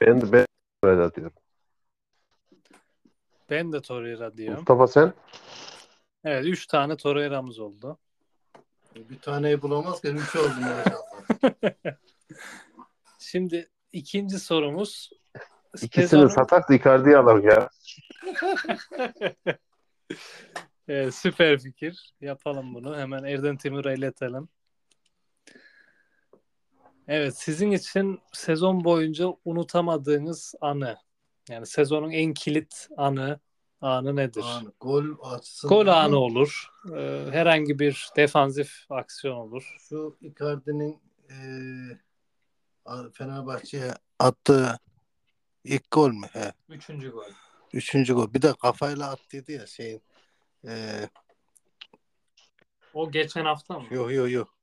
Ben 0.00 0.20
de 0.20 0.32
ben 0.32 0.46
öyle 0.82 1.14
diyorum. 1.14 1.39
Ben 3.50 3.72
de 3.72 3.82
Torreira 3.82 4.36
diyorum. 4.36 4.54
Mustafa 4.56 4.86
sen? 4.86 5.12
Evet, 6.24 6.44
üç 6.46 6.66
tane 6.66 6.96
Torreira'mız 6.96 7.58
oldu. 7.58 7.98
Bir 8.96 9.18
taneyi 9.18 9.62
bulamazken 9.62 10.16
üç 10.16 10.36
oldu 10.36 10.54
maşallah. 10.60 11.00
Şimdi 13.18 13.70
ikinci 13.92 14.38
sorumuz 14.38 15.10
İkisini 15.82 16.04
sezonun- 16.20 16.28
satak 16.34 16.68
da 16.70 16.74
Icardi'yi 16.74 17.16
alalım 17.16 17.48
ya. 17.48 17.68
Evet, 20.88 21.14
süper 21.14 21.58
fikir. 21.58 22.14
Yapalım 22.20 22.74
bunu. 22.74 22.96
Hemen 22.98 23.24
Erdem 23.24 23.56
Timur'a 23.56 23.92
iletelim. 23.92 24.48
Evet, 27.08 27.36
sizin 27.38 27.70
için 27.70 28.20
sezon 28.32 28.84
boyunca 28.84 29.26
unutamadığınız 29.44 30.54
anı. 30.60 30.96
Yani 31.50 31.66
sezonun 31.66 32.10
en 32.10 32.34
kilit 32.34 32.88
anı, 32.96 33.40
anı 33.80 34.16
nedir? 34.16 34.44
Anı, 34.44 34.72
gol 34.80 35.04
açısından. 35.22 35.76
Gol 35.76 35.86
anı 35.86 36.16
olur. 36.16 36.66
Ee, 36.96 37.26
herhangi 37.30 37.78
bir 37.78 38.08
defansif 38.16 38.86
aksiyon 38.90 39.36
olur. 39.36 39.76
Şu 39.88 40.16
Icardi'nin 40.20 41.00
eee 41.30 41.98
Fenerbahçe'ye 43.12 43.94
attığı 44.18 44.78
ilk 45.64 45.90
gol 45.90 46.10
mü? 46.10 46.26
He. 46.32 46.52
Üçüncü 46.68 47.10
gol. 47.10 47.24
Üçüncü 47.72 48.14
gol. 48.14 48.34
Bir 48.34 48.42
de 48.42 48.52
kafayla 48.62 49.10
attıydı 49.10 49.52
ya 49.52 49.66
şeyin. 49.66 50.02
Eee 50.64 51.08
O 52.94 53.10
geçen 53.10 53.44
hafta 53.44 53.78
mı? 53.78 53.86
yok 53.90 54.12
yok 54.12 54.30
yok. 54.30 54.56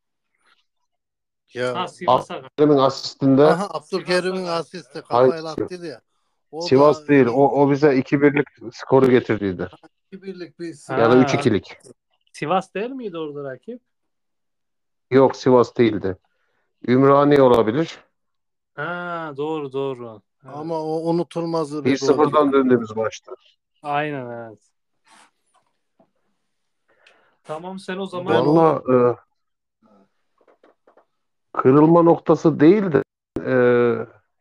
Ya. 1.54 1.74
Abdülkerim'in 1.84 2.78
asistinde 2.78 3.44
Aha, 3.46 3.68
Abdülkerim'in 3.70 4.46
asisti 4.46 5.02
kafayla 5.02 5.52
attıydı 5.52 5.86
ya. 5.86 6.02
O 6.52 6.62
Sivas 6.62 7.04
da 7.04 7.08
değil. 7.08 7.26
O, 7.28 7.62
o 7.62 7.72
bize 7.72 7.98
2-1'lik 7.98 8.48
skoru 8.76 9.10
getirdiydi. 9.10 9.70
iki 10.12 10.22
birlik 10.22 10.60
bir 10.60 10.76
Ha. 10.88 11.00
Ya 11.00 11.12
da 11.12 11.18
3-2'lik. 11.18 11.78
Sivas 12.34 12.74
değil 12.74 12.90
miydi 12.90 13.18
orada 13.18 13.52
rakip? 13.52 13.82
Yok 15.12 15.36
Sivas 15.36 15.78
değildi. 15.78 16.18
Ümraniye 16.88 17.42
olabilir. 17.42 18.00
Ha, 18.76 19.34
doğru 19.38 19.74
doğru. 19.74 20.22
Evet. 20.46 20.56
ama 20.56 20.82
o 20.82 21.10
unutulmaz 21.10 21.86
bir 21.86 22.00
gol. 22.00 22.08
1-0'dan 22.08 22.54
döndüğümüz 22.54 22.96
maçta. 22.96 23.36
Aynen 23.84 24.26
evet. 24.26 24.60
Tamam 27.44 27.80
sen 27.80 27.98
o 27.98 28.06
zaman 28.06 28.46
Valla 28.48 28.82
e, 28.94 29.16
kırılma 31.54 32.02
noktası 32.02 32.60
değil 32.60 32.84
de 32.92 33.04
e, 33.46 33.56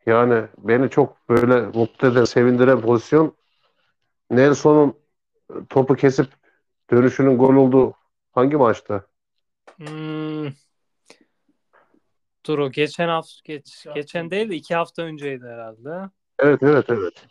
yani 0.06 0.44
beni 0.58 0.90
çok 0.90 1.28
böyle 1.28 1.60
mutlu 1.60 2.08
eden, 2.08 2.24
sevindiren 2.24 2.80
pozisyon 2.80 3.36
Nelson'un 4.30 4.94
topu 5.68 5.94
kesip 5.94 6.26
dönüşünün 6.90 7.38
gol 7.38 7.54
olduğu 7.54 7.94
hangi 8.32 8.56
maçta? 8.56 9.06
Hmm. 9.76 10.46
Dur 12.46 12.58
o 12.58 12.70
geçen 12.70 13.08
hafta 13.08 13.40
geç, 13.44 13.86
geçen 13.94 14.30
değil 14.30 14.50
de 14.50 14.54
iki 14.54 14.74
hafta 14.74 15.02
önceydi 15.02 15.44
herhalde. 15.44 16.10
Evet 16.38 16.62
evet 16.62 16.84
evet. 16.88 17.26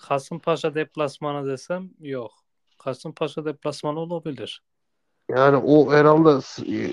Kasımpaşa 0.00 0.74
deplasmanı 0.74 1.48
desem 1.48 1.90
yok. 2.00 2.32
Kasımpaşa 2.78 3.44
deplasmanı 3.44 4.00
olabilir. 4.00 4.62
Yani 5.28 5.56
o 5.56 5.92
herhalde 5.92 6.40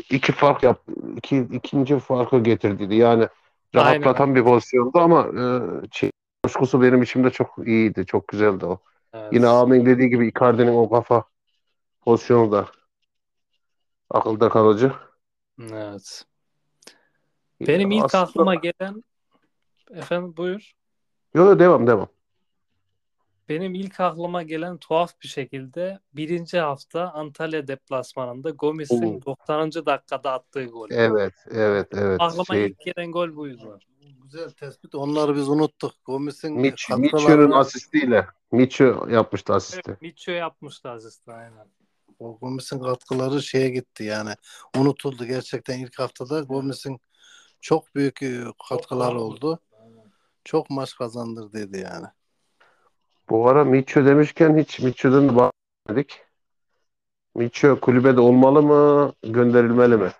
iki 0.09 0.31
fark 0.31 0.63
yap, 0.63 0.81
iki, 1.17 1.37
ikinci 1.51 1.99
farkı 1.99 2.39
getirdiydi. 2.39 2.95
Yani 2.95 3.27
rahatlatan 3.75 4.35
bir 4.35 4.43
pozisyondu 4.43 4.99
ama 4.99 5.21
e, 5.27 5.43
şey, 5.91 6.11
coşkusu 6.45 6.81
benim 6.81 7.01
içimde 7.03 7.29
çok 7.29 7.67
iyiydi. 7.67 8.05
Çok 8.05 8.27
güzeldi 8.27 8.65
o. 8.65 8.79
Evet. 9.13 9.33
Yine 9.33 9.47
Amin 9.47 9.85
dediği 9.85 10.09
gibi 10.09 10.27
Icardi'nin 10.27 10.75
o 10.75 10.89
kafa 10.89 11.23
pozisyonu 12.01 12.51
da 12.51 12.67
akılda 14.09 14.49
kalıcı. 14.49 14.93
Evet. 15.61 16.25
Benim 17.67 17.91
ilk 17.91 18.05
Aslında- 18.05 18.23
aklıma 18.23 18.55
gelen 18.55 19.03
efendim 19.91 20.37
buyur. 20.37 20.71
Yok 21.33 21.47
yok, 21.49 21.59
devam 21.59 21.87
devam. 21.87 22.07
Benim 23.49 23.73
ilk 23.73 23.99
aklıma 23.99 24.43
gelen 24.43 24.77
tuhaf 24.77 25.21
bir 25.23 25.27
şekilde 25.27 25.99
birinci 26.13 26.59
hafta 26.59 27.11
Antalya 27.11 27.67
deplasmanında 27.67 28.49
Gomis'in 28.49 29.15
Oo. 29.15 29.21
90. 29.25 29.85
dakikada 29.85 30.31
attığı 30.31 30.65
gol. 30.65 30.87
Evet 30.91 31.33
evet 31.51 31.87
evet. 31.93 32.21
Aklıma 32.21 32.43
Şey, 32.45 32.65
ilk 32.67 32.79
gelen 32.79 33.11
gol 33.11 33.35
buydu. 33.35 33.79
güzel 34.23 34.49
tespit. 34.49 34.95
Onları 34.95 35.35
biz 35.35 35.49
unuttuk. 35.49 35.93
Gomis'in 36.05 36.63
katkılarını- 36.63 36.99
Mitchell'ın 36.99 37.51
asistiyle. 37.51 38.27
Mitchell 38.51 39.09
yapmıştı 39.11 39.53
asisti. 39.53 39.81
Evet, 39.87 40.01
Mitchell 40.01 40.35
yapmıştı 40.35 40.89
asist 40.89 41.29
aynen. 41.29 41.67
O 42.19 42.37
Gomis'in 42.39 42.79
katkıları 42.79 43.41
şeye 43.43 43.69
gitti 43.69 44.03
yani. 44.03 44.33
Unutuldu 44.77 45.25
gerçekten 45.25 45.79
ilk 45.79 45.99
haftada. 45.99 46.39
Gomis'in 46.39 46.99
çok 47.61 47.95
büyük 47.95 48.23
e, 48.23 48.43
katkıları 48.69 49.11
Çok 49.11 49.21
oldu. 49.21 49.59
Çok 50.43 50.69
maç 50.69 50.95
kazandırdıydı 50.95 51.77
yani. 51.77 52.05
Bu 53.29 53.49
ara 53.49 53.63
Mitchell 53.63 54.05
demişken 54.05 54.57
hiç 54.57 54.79
Mitchell'den 54.79 55.29
de 55.29 55.35
bahsetmedik. 55.35 56.21
Mitchell 57.35 57.75
kulübede 57.75 58.21
olmalı 58.21 58.63
mı? 58.63 59.13
Gönderilmeli 59.23 59.97
mi? 59.97 60.11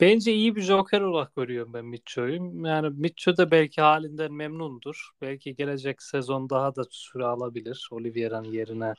Bence 0.00 0.32
iyi 0.32 0.56
bir 0.56 0.62
joker 0.62 1.00
olarak 1.00 1.36
görüyorum 1.36 1.72
ben 1.72 1.84
Mitchell'ü. 1.84 2.68
Yani 2.68 2.90
Mitchell 2.96 3.36
de 3.36 3.50
belki 3.50 3.80
halinden 3.80 4.32
memnundur. 4.32 5.10
Belki 5.22 5.56
gelecek 5.56 6.02
sezon 6.02 6.50
daha 6.50 6.76
da 6.76 6.82
süre 6.90 7.24
alabilir. 7.24 7.88
Oliveira'nın 7.92 8.48
yerine 8.52 8.94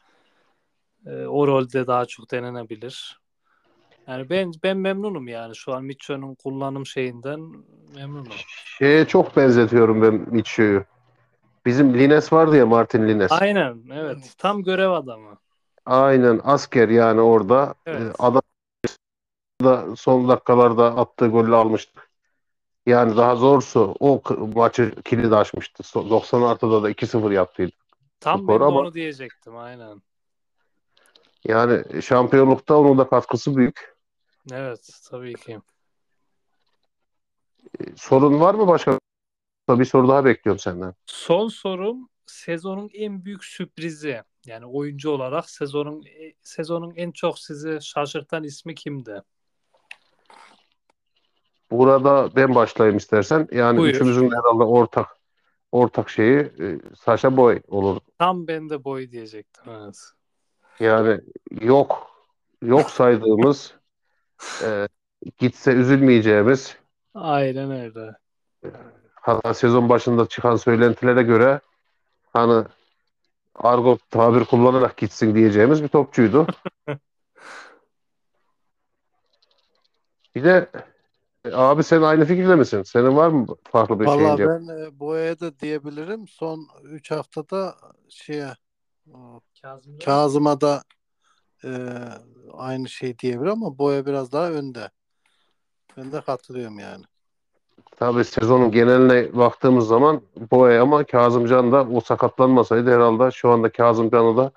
e, 1.06 1.26
o 1.26 1.48
rolde 1.48 1.88
daha 1.88 2.06
çok 2.06 2.32
denenebilir. 2.32 3.22
Yani 4.08 4.30
ben 4.30 4.52
ben 4.64 4.78
memnunum 4.78 5.28
yani 5.28 5.56
şu 5.56 5.74
an 5.74 5.84
Mitchell'ın 5.84 6.36
kullanım 6.36 6.86
şeyinden 6.86 7.40
memnunum. 7.96 8.32
Şeye 8.78 9.08
çok 9.08 9.38
benzetiyorum 9.38 10.02
ben 10.02 10.14
Mitchell'ü. 10.14 10.86
Bizim 11.66 11.94
Lines 11.94 12.34
vardı 12.34 12.58
ya 12.58 12.66
Martin 12.66 13.08
Lines. 13.08 13.32
Aynen 13.32 13.84
evet. 13.94 14.36
Tam 14.38 14.64
görev 14.64 14.90
adamı. 14.90 15.38
Aynen 15.86 16.42
asker 16.44 16.90
yani 16.90 17.22
orada. 17.22 17.76
Evet. 17.86 18.02
Ee, 18.02 18.14
Adam 18.20 18.42
da 19.64 19.96
son 19.96 20.30
dakikalarda 20.30 20.86
attığı 20.98 21.28
golü 21.28 21.56
almıştı. 21.56 22.02
Yani 22.86 23.18
daha 23.18 23.36
zorsu 23.36 23.96
o 24.00 24.22
maçı 24.56 24.96
kilit 25.06 25.34
açmıştı. 25.34 25.84
So- 25.84 26.10
90 26.10 26.42
artıda 26.42 26.84
da 26.84 26.90
2-0 26.90 27.32
yaptıydı. 27.32 27.72
Tam 28.20 28.48
ben 28.48 28.54
ama- 28.54 28.80
onu 28.80 28.94
diyecektim 28.94 29.58
aynen. 29.58 30.02
Yani 31.44 32.02
şampiyonlukta 32.04 32.76
onun 32.78 32.98
da 32.98 33.10
katkısı 33.10 33.56
büyük. 33.56 33.96
Evet 34.52 34.90
tabii 35.10 35.34
ki. 35.34 35.60
Sorun 37.96 38.40
var 38.40 38.54
mı 38.54 38.68
başka? 38.68 39.00
Bir 39.70 39.86
soru 39.86 40.08
daha 40.08 40.26
bekliyorum 40.26 40.60
senden. 40.60 40.94
Son 41.06 41.48
sorum 41.48 42.10
sezonun 42.26 42.90
en 42.94 43.26
büyük 43.26 43.46
sürprizi. 43.46 44.22
Yani 44.46 44.66
oyuncu 44.66 45.10
olarak 45.10 45.50
sezonun 45.50 46.04
sezonun 46.42 46.94
en 46.96 47.12
çok 47.12 47.40
sizi 47.40 47.80
şaşırtan 47.82 48.44
ismi 48.44 48.76
kimdi? 48.76 49.22
Burada 51.72 52.36
ben 52.36 52.56
başlayayım 52.56 52.98
istersen. 52.98 53.48
Yani 53.52 53.78
Buyur. 53.78 53.94
üçümüzün 53.94 54.32
de 54.32 54.36
herhalde 54.36 54.64
ortak 54.64 55.08
ortak 55.72 56.10
şeyi 56.10 56.38
e, 56.40 56.80
Sasha 57.00 57.38
Boy 57.38 57.62
olur. 57.68 58.00
Tam 58.20 58.48
ben 58.48 58.70
de 58.70 58.84
boy 58.84 59.12
diyecektim. 59.12 59.64
Evet. 59.68 59.98
Yani 60.80 61.22
yok 61.62 62.12
yok 62.62 62.90
saydığımız 62.90 63.74
e, 64.64 64.88
gitse 65.38 65.72
üzülmeyeceğimiz 65.72 66.78
Aynen 67.14 67.72
öyle. 67.72 68.16
Hatta 69.22 69.54
sezon 69.54 69.90
başında 69.90 70.26
çıkan 70.26 70.56
söylentilere 70.56 71.24
göre 71.24 71.62
hani 72.34 72.66
argo 73.56 73.98
tabir 74.10 74.46
kullanarak 74.46 74.98
gitsin 74.98 75.36
diyeceğimiz 75.36 75.84
bir 75.84 75.88
topçuydu. 75.88 76.48
Bir 80.36 80.44
de 80.44 80.70
e, 81.46 81.52
abi 81.54 81.84
sen 81.84 82.02
aynı 82.02 82.26
fikirde 82.26 82.56
misin? 82.56 82.84
Senin 82.84 83.16
var 83.16 83.28
mı 83.28 83.48
farklı 83.72 84.00
bir 84.00 84.06
şeyin? 84.06 84.20
Vallahi 84.20 84.38
cevap? 84.38 84.62
ben 84.62 84.68
e, 84.68 85.00
Boya'ya 85.00 85.40
da 85.40 85.60
diyebilirim. 85.60 86.28
Son 86.28 86.68
3 86.84 87.12
haftada 87.12 87.76
şeye 88.10 88.54
o, 89.14 89.42
Kazım 89.62 90.00
Kazım'a 90.00 90.62
da 90.62 90.84
e, 91.64 91.70
aynı 92.54 92.90
şey 92.90 93.20
diyebilirim 93.20 93.64
ama 93.64 93.78
Boya 93.78 94.06
biraz 94.06 94.32
daha 94.32 94.52
önde. 94.52 94.90
Ben 95.98 96.12
de 96.12 96.22
katılıyorum 96.22 96.80
yani. 96.80 97.04
Tabii 98.02 98.24
sezonun 98.26 98.72
geneline 98.72 99.38
baktığımız 99.38 99.88
zaman 99.88 100.22
Boya 100.52 100.82
ama 100.82 101.04
Kazımcan 101.04 101.72
da 101.72 101.88
o 101.88 102.02
sakatlanmasaydı 102.02 102.92
herhalde 102.96 103.32
şu 103.32 103.50
anda 103.50 103.72
Kazımcan'ı 103.72 104.38
da 104.38 104.52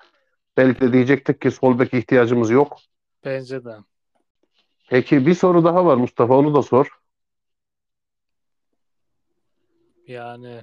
belki 0.57 0.81
de 0.81 0.93
diyecektik 0.93 1.41
ki 1.41 1.51
sol 1.51 1.79
bek 1.79 1.93
ihtiyacımız 1.93 2.49
yok. 2.49 2.77
Bence 3.25 3.65
de. 3.65 3.77
Peki 4.89 5.25
bir 5.27 5.33
soru 5.33 5.63
daha 5.63 5.85
var 5.85 5.97
Mustafa 5.97 6.33
onu 6.33 6.55
da 6.55 6.61
sor. 6.61 6.99
Yani 10.07 10.61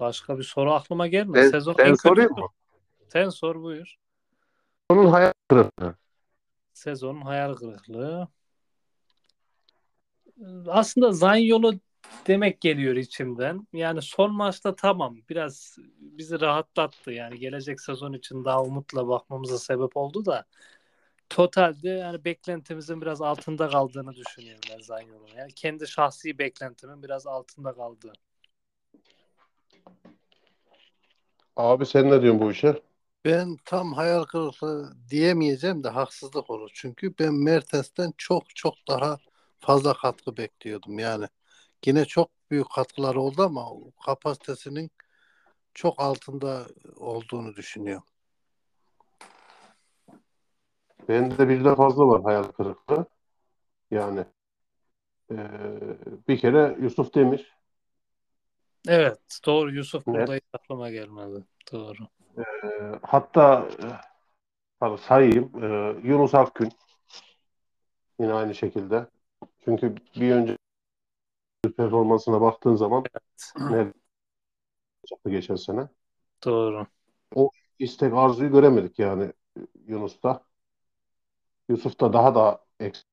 başka 0.00 0.38
bir 0.38 0.44
soru 0.44 0.72
aklıma 0.72 1.06
gelmedi. 1.06 1.34
Ben, 1.34 1.50
Sezon 1.50 1.74
ben 1.78 1.84
en 1.84 1.90
kötü- 1.90 2.08
sorayım 2.08 2.32
mı? 2.32 2.46
Sen 3.08 3.28
sor 3.28 3.62
buyur. 3.62 3.96
Onun 4.88 5.06
hayal 5.06 5.32
kırıklığı. 5.48 5.94
Sezonun 6.72 7.20
hayal 7.20 7.54
kırıklığı. 7.54 8.28
Aslında 10.66 11.12
Zanyolu 11.12 11.74
demek 12.26 12.60
geliyor 12.60 12.96
içimden. 12.96 13.66
Yani 13.72 14.02
son 14.02 14.32
maçta 14.32 14.76
tamam 14.76 15.16
biraz 15.28 15.76
bizi 15.98 16.40
rahatlattı. 16.40 17.12
Yani 17.12 17.38
gelecek 17.38 17.80
sezon 17.80 18.12
için 18.12 18.44
daha 18.44 18.62
umutla 18.62 19.08
bakmamıza 19.08 19.58
sebep 19.58 19.96
oldu 19.96 20.26
da 20.26 20.44
totalde 21.30 21.88
yani 21.88 22.24
beklentimizin 22.24 23.00
biraz 23.00 23.22
altında 23.22 23.68
kaldığını 23.68 24.14
düşünüyorum 24.14 24.60
ben 24.70 24.82
Zanyolu'nun. 24.82 25.34
Yani 25.38 25.52
kendi 25.52 25.88
şahsi 25.88 26.38
beklentimin 26.38 27.02
biraz 27.02 27.26
altında 27.26 27.72
kaldı. 27.72 28.12
Abi 31.56 31.86
sen 31.86 32.10
ne 32.10 32.22
diyorsun 32.22 32.40
bu 32.40 32.50
işe? 32.50 32.82
Ben 33.24 33.56
tam 33.64 33.92
hayal 33.92 34.24
kırıklığı 34.24 34.96
diyemeyeceğim 35.10 35.84
de 35.84 35.88
haksızlık 35.88 36.50
olur. 36.50 36.70
Çünkü 36.74 37.14
ben 37.18 37.34
Mertens'ten 37.34 38.12
çok 38.18 38.56
çok 38.56 38.74
daha 38.88 39.18
fazla 39.60 39.94
katkı 39.94 40.36
bekliyordum. 40.36 40.98
Yani 40.98 41.26
yine 41.86 42.04
çok 42.04 42.30
büyük 42.50 42.70
katkıları 42.70 43.20
oldu 43.20 43.42
ama 43.42 43.66
kapasitesinin 44.06 44.90
çok 45.74 46.00
altında 46.00 46.66
olduğunu 46.96 47.56
düşünüyorum. 47.56 48.04
Bende 51.08 51.48
birden 51.48 51.74
fazla 51.74 52.08
var 52.08 52.22
hayal 52.22 52.42
kırıklığı. 52.42 53.06
Yani 53.90 54.24
eee, 55.30 55.38
bir 56.28 56.38
kere 56.38 56.76
Yusuf 56.80 57.14
Demir 57.14 57.56
Evet 58.88 59.18
doğru 59.46 59.74
Yusuf 59.74 60.08
Evet. 60.08 60.16
burada 60.20 60.34
hiç 60.34 60.44
aklıma 60.52 60.90
gelmedi. 60.90 61.44
Doğru. 61.72 62.02
eee, 62.38 62.44
hatta 63.02 63.68
tabii 64.80 64.98
sayayım 64.98 65.50
eee, 65.62 65.96
Yunus 66.10 66.34
Akgün 66.34 66.72
yine 68.20 68.32
aynı 68.32 68.54
şekilde. 68.54 69.06
Çünkü 69.64 69.94
bir 70.16 70.32
önce 70.32 70.58
performansına 71.72 72.40
baktığın 72.40 72.74
zaman 72.74 73.04
ne 73.56 73.76
yaptı 75.10 75.30
geçen 75.30 75.56
sene? 75.56 75.88
Doğru. 76.44 76.86
istek 77.78 78.14
arzuyu 78.14 78.50
göremedik 78.50 78.98
yani 78.98 79.32
Yunus'ta. 79.86 80.44
Yusuf'ta 81.68 82.12
daha 82.12 82.34
da 82.34 82.64
eksik. 82.80 83.06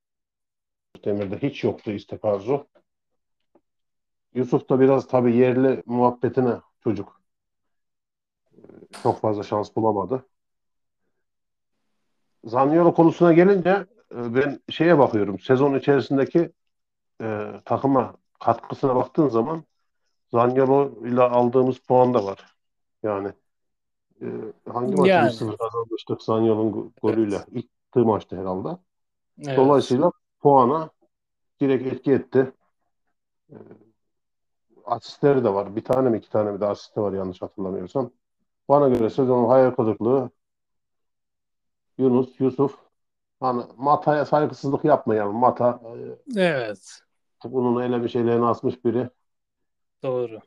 Demir'de 1.06 1.38
hiç 1.38 1.63
yoktu 1.63 1.92
istek 1.92 2.26
arzu. 2.26 2.68
Yusuf 4.34 4.70
da 4.70 4.80
biraz 4.80 5.08
tabii 5.08 5.36
yerli 5.36 5.84
muhabbetine 5.86 6.62
çocuk 6.84 7.22
e, 8.54 8.62
çok 9.04 9.22
fazla 9.22 9.44
şans 9.44 9.76
bulamadı. 9.76 10.26
Zaniolo 12.46 12.94
konusuna 12.94 13.34
gelince 13.34 13.70
e, 14.12 14.36
ben 14.36 14.60
şeye 14.70 15.00
bakıyorum. 15.00 15.39
Sezon 15.39 15.76
içerisindeki 15.76 16.52
e, 17.22 17.52
takıma 17.66 18.16
katkısına 18.43 18.95
baktığın 18.95 19.29
zaman 19.29 19.63
Zaniolo 20.32 21.06
ile 21.08 21.21
aldığımız 21.21 21.77
puan 21.77 22.13
da 22.13 22.25
var. 22.25 22.56
Yani 23.03 23.34
e, 24.22 24.28
hangi 24.74 24.95
maçı 24.95 25.09
Yani. 25.09 25.30
1-0 25.30 25.57
kazanmıştık 25.57 26.22
Zaniolo'nun 26.22 26.72
go- 26.72 26.91
golüyle? 27.01 27.45
İlk 27.51 27.70
attığı 27.93 28.05
maçtı 28.05 28.38
herhalde. 28.38 28.78
Evet. 29.41 29.57
Dolayısıyla 29.57 30.11
puana 30.41 30.89
direkt 31.61 31.93
etki 31.93 32.11
etti. 32.11 32.51
Ee, 33.51 33.55
asistleri 34.86 35.43
de 35.43 35.53
var. 35.53 35.76
Bir 35.76 35.84
tane 35.84 36.09
mi 36.09 36.18
iki 36.18 36.30
tane 36.30 36.51
mi 36.51 36.61
de 36.61 36.65
asisti 36.65 37.01
var 37.01 37.13
yanlış 37.13 37.41
hatırlamıyorsam. 37.41 38.11
Bana 38.70 38.89
göre 38.89 39.09
sezonun 39.09 39.49
hayal 39.49 39.72
kırıklığı 39.72 40.30
Yunus, 41.97 42.39
Yusuf. 42.39 42.80
Hani 43.39 43.63
Mata'ya 43.78 44.26
saygısızlık 44.26 44.86
yapmayalım. 44.86 45.36
Mata 45.36 45.82
e, 46.36 46.39
Evet. 46.41 47.03
Bunun 47.52 47.82
elemiş 47.82 48.16
eleğini 48.16 48.46
asmış 48.46 48.86
biri. 48.86 49.10
Doğru. 50.04 50.39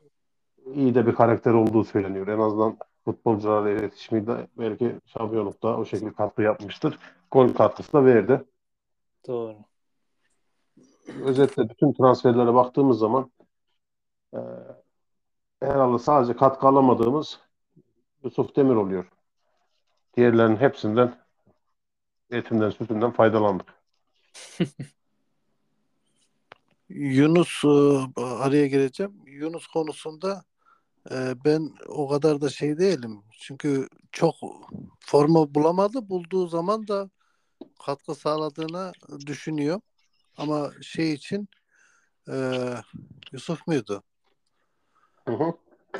İyi 0.73 0.95
de 0.95 1.07
bir 1.07 1.15
karakter 1.15 1.53
olduğu 1.53 1.83
söyleniyor. 1.83 2.27
En 2.27 2.39
azından 2.39 2.77
futbolcularla 3.05 3.69
iletişimi 3.69 4.27
de 4.27 4.47
belki 4.57 4.95
şampiyonlukta 5.05 5.77
o 5.77 5.85
şekilde 5.85 6.13
katkı 6.13 6.41
yapmıştır. 6.41 6.99
Gol 7.31 7.49
katkısı 7.49 7.93
da 7.93 8.05
verdi. 8.05 8.43
Doğru. 9.27 9.55
özetle 11.23 11.69
bütün 11.69 11.93
transferlere 11.93 12.53
baktığımız 12.53 12.99
zaman 12.99 13.31
e, 14.33 14.39
herhalde 15.61 15.99
sadece 15.99 16.35
katkı 16.35 16.67
alamadığımız 16.67 17.39
Yusuf 18.23 18.55
Demir 18.55 18.75
oluyor. 18.75 19.11
Diğerlerinin 20.17 20.57
hepsinden 20.57 21.15
etinden, 22.31 22.69
sütünden 22.69 23.11
faydalandık. 23.11 23.73
Yunus 26.89 27.63
e, 27.65 28.21
araya 28.21 28.67
gireceğim. 28.67 29.13
Yunus 29.25 29.67
konusunda 29.67 30.43
e, 31.11 31.33
ben 31.45 31.73
o 31.87 32.09
kadar 32.09 32.41
da 32.41 32.49
şey 32.49 32.77
değilim. 32.77 33.23
Çünkü 33.39 33.87
çok 34.11 34.35
forma 34.99 35.55
bulamadı. 35.55 36.09
Bulduğu 36.09 36.47
zaman 36.47 36.87
da 36.87 37.09
katkı 37.85 38.15
sağladığını 38.15 38.91
düşünüyor. 39.25 39.81
Ama 40.37 40.71
şey 40.81 41.13
için 41.13 41.49
e, 42.29 42.61
Yusuf 43.31 43.67
muydu? 43.67 44.03
Hı 45.27 45.33
hı. 45.33 45.53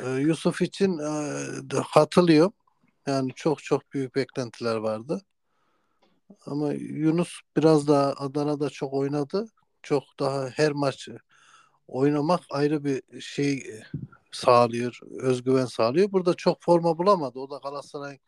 E, 0.04 0.20
Yusuf 0.20 0.62
için 0.62 0.98
e, 0.98 1.82
katılıyor. 1.94 2.50
Yani 3.06 3.30
çok 3.36 3.62
çok 3.62 3.92
büyük 3.92 4.14
beklentiler 4.14 4.76
vardı. 4.76 5.22
Ama 6.46 6.72
Yunus 6.72 7.40
biraz 7.56 7.88
daha 7.88 8.12
Adana'da 8.12 8.70
çok 8.70 8.92
oynadı. 8.92 9.46
Çok 9.88 10.04
daha 10.20 10.48
her 10.48 10.72
maç 10.72 11.08
oynamak 11.86 12.40
ayrı 12.50 12.84
bir 12.84 13.20
şey 13.20 13.80
sağlıyor, 14.32 15.00
özgüven 15.10 15.64
sağlıyor. 15.64 16.12
Burada 16.12 16.34
çok 16.34 16.62
forma 16.62 16.98
bulamadı. 16.98 17.38
O 17.38 17.50
da 17.50 17.60
Galatasaray'ın 17.62 18.20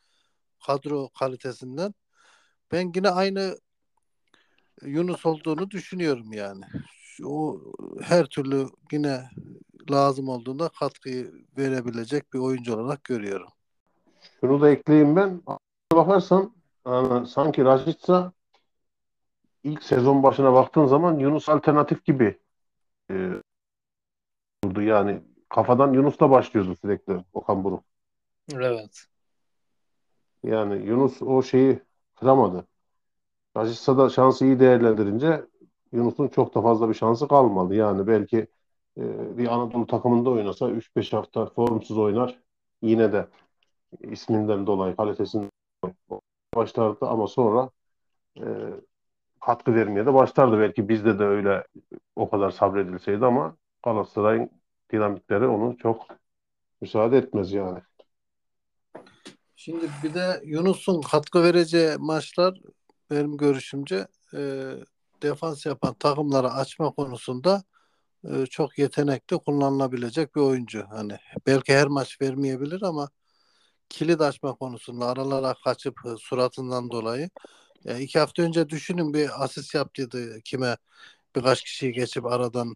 kadro 0.67 1.09
kalitesinden. 1.09 1.95
Ben 2.73 2.93
yine 2.95 3.11
aynı 3.11 3.59
Yunus 4.83 5.27
olduğunu 5.27 5.71
düşünüyorum 5.71 6.33
yani. 6.33 6.65
O 7.25 7.61
her 8.03 8.27
türlü 8.27 8.67
yine 8.93 9.31
lazım 9.91 10.29
olduğunda 10.29 10.69
katkıyı 10.69 11.33
verebilecek 11.59 12.33
bir 12.33 12.39
oyuncu 12.39 12.77
olarak 12.77 13.05
görüyorum. 13.05 13.49
Şunu 14.41 14.61
da 14.61 14.71
ekleyeyim 14.71 15.17
ben. 15.17 15.43
Bakarsan 15.93 16.55
yani 16.87 17.27
sanki 17.27 17.65
Rashica 17.65 18.33
ilk 19.65 19.83
sezon 19.83 20.23
başına 20.23 20.53
baktığın 20.53 20.87
zaman 20.87 21.19
Yunus 21.19 21.49
alternatif 21.49 22.05
gibi 22.05 22.39
e, 23.11 23.31
durdu. 24.65 24.83
Yani 24.83 25.21
kafadan 25.49 25.93
Yunus'la 25.93 26.31
başlıyordu 26.31 26.77
sürekli 26.83 27.25
Okan 27.33 27.65
Buruk. 27.65 27.85
Evet. 28.55 29.05
Yani 30.43 30.87
Yunus 30.87 31.23
o 31.23 31.43
şeyi 31.43 31.81
kıramadı. 32.15 32.67
Rashica 33.57 33.99
da 33.99 34.09
şansı 34.09 34.45
iyi 34.45 34.61
değerlendirince 34.61 35.45
Yunus'un 35.93 36.29
çok 36.29 36.55
da 36.55 36.63
fazla 36.63 36.89
bir 36.89 36.95
şansı 36.95 37.29
kalmadı. 37.29 37.75
Yani 37.75 38.07
belki 38.07 38.47
e, 38.99 39.39
bir 39.39 39.49
Anadolu 39.49 39.87
takımında 39.87 40.31
oynasa 40.31 40.71
3-5 40.71 41.13
hafta 41.13 41.47
formsuz 41.47 41.99
oynar. 41.99 42.39
Yine 42.83 43.13
de 43.13 43.27
isminden 44.01 44.67
dolayı, 44.67 44.97
kalitesinden 44.97 45.51
dolayı 46.11 46.23
başlardı 46.55 47.07
ama 47.07 47.27
sonra 47.27 47.71
e, 48.39 48.45
katkı 49.41 49.75
vermeye 49.75 50.07
de 50.07 50.15
başlardı. 50.15 50.59
Belki 50.59 50.89
bizde 50.89 51.19
de 51.19 51.25
öyle 51.25 51.67
o 52.17 52.31
kadar 52.31 52.51
sabredilseydi 52.51 53.27
ama 53.27 53.57
Galatasaray'ın 53.85 54.51
dinamikleri 54.93 55.47
onu 55.47 55.77
çok 55.77 56.07
müsaade 56.81 57.19
etmez 57.19 57.53
yani. 57.53 57.81
Şimdi 59.57 59.91
bir 60.03 60.15
de 60.15 60.41
Yunus'un 60.45 61.01
katkı 61.01 61.43
vereceği 61.43 61.97
maçlar 61.99 62.61
benim 63.11 63.37
görüşümce 63.37 64.07
e, 64.35 64.71
defans 65.23 65.67
yapan 65.67 65.95
takımlara 65.95 66.55
açma 66.55 66.91
konusunda 66.91 67.63
e, 68.25 68.47
çok 68.47 68.79
yetenekli 68.79 69.39
kullanılabilecek 69.39 70.37
bir 70.37 70.41
oyuncu. 70.41 70.85
Hani 70.91 71.17
belki 71.47 71.75
her 71.75 71.87
maç 71.87 72.21
vermeyebilir 72.21 72.83
ama 72.83 73.09
kilit 73.89 74.21
açma 74.21 74.55
konusunda 74.55 75.07
aralara 75.07 75.55
kaçıp 75.65 75.95
e, 76.07 76.09
suratından 76.19 76.91
dolayı 76.91 77.31
ya 77.85 77.99
iki 77.99 78.19
hafta 78.19 78.43
önce 78.43 78.69
düşünün 78.69 79.15
bir 79.15 79.45
asist 79.45 79.75
yaptıydı 79.75 80.41
kime 80.41 80.77
birkaç 81.37 81.63
kişiyi 81.63 81.93
geçip 81.93 82.27
aradan 82.27 82.75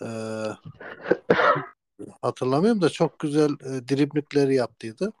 e, 0.00 0.06
hatırlamıyorum 2.22 2.82
da 2.82 2.88
çok 2.88 3.18
güzel 3.18 3.50
e, 3.50 3.88
driblikleri 3.88 4.54
yaptıydı. 4.54 5.12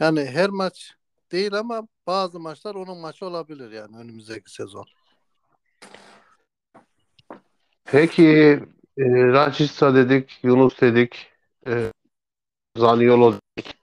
Yani 0.00 0.24
her 0.24 0.50
maç 0.50 0.94
değil 1.32 1.54
ama 1.54 1.88
bazı 2.06 2.40
maçlar 2.40 2.74
onun 2.74 2.98
maçı 2.98 3.26
olabilir 3.26 3.70
yani 3.70 3.96
önümüzdeki 3.96 4.52
sezon. 4.52 4.86
Peki 7.84 8.60
e, 8.98 9.04
Rashica 9.08 9.94
dedik, 9.94 10.38
Yunus 10.42 10.80
dedik, 10.80 11.26
e, 11.66 11.92
Zaniolo 12.76 13.32
dedik. 13.32 13.74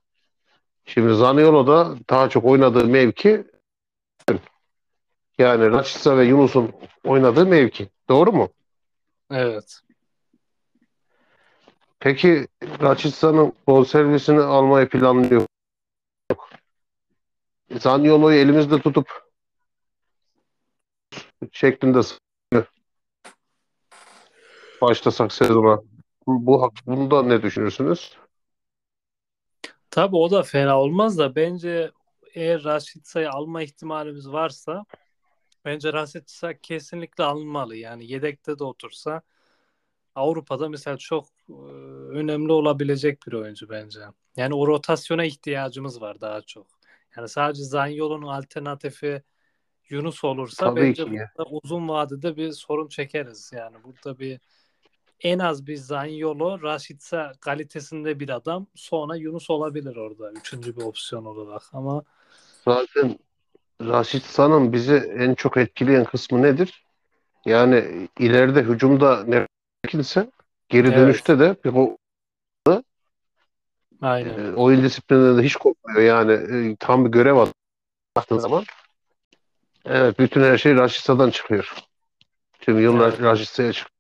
Şimdi 0.86 1.16
Zaniolo 1.16 1.68
da 1.68 1.96
daha 2.10 2.30
çok 2.30 2.46
oynadığı 2.46 2.88
mevki 2.88 3.53
yani 5.38 5.72
Rashica 5.72 6.18
ve 6.18 6.26
Yunus'un 6.26 6.72
oynadığı 7.04 7.46
mevki. 7.46 7.90
Doğru 8.10 8.32
mu? 8.32 8.50
Evet. 9.32 9.80
Peki 12.00 12.48
Rachica'nın 12.82 13.54
bonservisini 13.68 14.42
almayı 14.42 14.90
planlıyor. 14.90 15.46
Zaniolo'yu 17.80 18.40
elimizde 18.40 18.82
tutup 18.82 19.24
şeklinde 21.52 22.02
başlasak 24.82 25.34
sezona. 25.34 25.80
Bu 26.28 26.72
bunda 26.86 27.24
ne 27.24 27.42
düşünürsünüz? 27.42 28.18
Tabii 29.90 30.16
o 30.16 30.32
da 30.32 30.44
fena 30.44 30.80
olmaz 30.80 31.18
da 31.18 31.36
bence 31.36 31.92
eğer 32.34 32.64
Raşitsa'yı 32.64 33.30
alma 33.30 33.64
ihtimalimiz 33.64 34.32
varsa 34.32 34.86
bence 35.66 35.94
Raşitsa 35.94 36.58
kesinlikle 36.58 37.24
alınmalı. 37.24 37.76
Yani 37.76 38.12
yedekte 38.12 38.60
de 38.60 38.64
otursa 38.64 39.22
Avrupa'da 40.16 40.70
mesela 40.70 40.98
çok 40.98 41.26
e, 41.50 41.54
önemli 42.10 42.52
olabilecek 42.52 43.28
bir 43.28 43.34
oyuncu 43.34 43.70
bence. 43.70 44.00
Yani 44.36 44.56
o 44.56 44.68
rotasyona 44.68 45.26
ihtiyacımız 45.26 46.02
var 46.02 46.22
daha 46.22 46.42
çok. 46.42 46.68
Yani 47.18 47.30
sadece 47.30 47.64
Zaniolo'nun 47.64 48.28
alternatifi 48.28 49.24
Yunus 49.90 50.24
olursa 50.24 50.66
Tabii 50.66 50.82
bence 50.82 51.06
burada 51.12 51.46
uzun 51.50 51.90
vadede 51.90 52.38
bir 52.38 52.52
sorun 52.52 52.88
çekeriz. 52.88 53.52
Yani 53.56 53.78
burada 53.84 54.20
bir 54.20 54.40
en 55.20 55.40
az 55.40 55.68
bir 55.68 55.76
Zaniolo, 55.76 56.62
Raşitsa 56.62 57.32
kalitesinde 57.40 58.20
bir 58.20 58.30
adam. 58.30 58.68
Sonra 58.76 59.16
Yunus 59.16 59.50
olabilir 59.50 59.96
orada. 59.96 60.32
Üçüncü 60.32 60.78
bir 60.78 60.82
opsiyon 60.82 61.26
olarak. 61.26 61.64
Ama 61.74 62.04
Zaten 62.66 63.20
Rashica'nın 63.88 64.74
bizi 64.74 64.96
en 64.96 65.34
çok 65.34 65.58
etkileyen 65.58 66.04
kısmı 66.04 66.42
nedir? 66.42 66.86
Yani 67.46 68.08
ileride 68.20 68.62
hücumda 68.62 69.24
ne 69.24 69.48
gerekirse 69.84 70.30
geri 70.70 70.88
Evet. 70.88 70.98
dönüşte 70.98 71.40
de 71.40 71.56
bir 71.66 71.74
o 71.76 71.98
aynen. 74.02 74.40
e, 74.40 74.56
oyun 74.56 74.84
disiplininde 74.84 75.42
de 75.42 75.46
hiç 75.46 75.56
kopmuyor. 75.56 76.02
Yani 76.02 76.32
e, 76.32 76.76
tam 76.76 77.06
bir 77.06 77.10
görev 77.10 77.34
alıyor 77.36 77.54
baktığın 78.18 78.38
zaman. 78.38 78.64
Evet, 79.86 80.20
bütün 80.20 80.42
her 80.44 80.58
şey 80.58 80.76
Rashica'dan 80.76 81.30
çıkıyor. 81.30 81.74
Tüm 82.60 82.80
yıllar 82.80 83.10
Evet. 83.10 83.22
Rashica'ya 83.22 83.74
çıkıyor. 83.74 83.94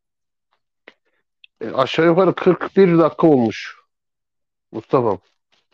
E, 1.61 1.71
aşağı 1.71 2.05
yukarı 2.05 2.35
41 2.35 2.97
dakika 2.97 3.27
olmuş. 3.27 3.77
Mustafa. 4.71 5.17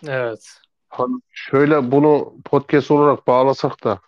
Evet. 0.07 0.62
Hani 0.90 1.22
şöyle 1.32 1.92
bunu 1.92 2.34
podcast 2.46 2.92
olarak 2.92 3.28
bağlasak 3.28 3.84
da 3.84 4.00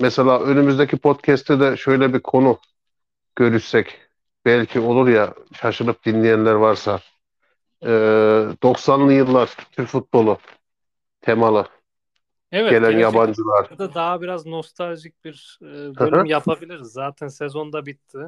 mesela 0.00 0.40
önümüzdeki 0.40 0.96
podcast'te 0.98 1.60
de 1.60 1.76
şöyle 1.76 2.14
bir 2.14 2.20
konu 2.20 2.58
görüşsek 3.36 4.00
belki 4.44 4.80
olur 4.80 5.08
ya 5.08 5.34
şaşırıp 5.54 6.04
dinleyenler 6.04 6.52
varsa 6.54 7.00
Ee, 7.82 7.88
90'lı 8.62 9.12
yıllar 9.12 9.56
Türk 9.72 9.88
futbolu 9.88 10.38
temalı 11.20 11.66
Evet. 12.52 12.70
gelen 12.70 12.98
yabancılar. 12.98 13.70
Burada 13.70 13.94
daha 13.94 14.20
biraz 14.20 14.46
nostaljik 14.46 15.24
bir 15.24 15.58
e, 15.62 15.66
bölüm 15.98 16.26
yapabiliriz. 16.26 16.88
Zaten 16.88 17.28
sezonda 17.28 17.86
bitti. 17.86 18.18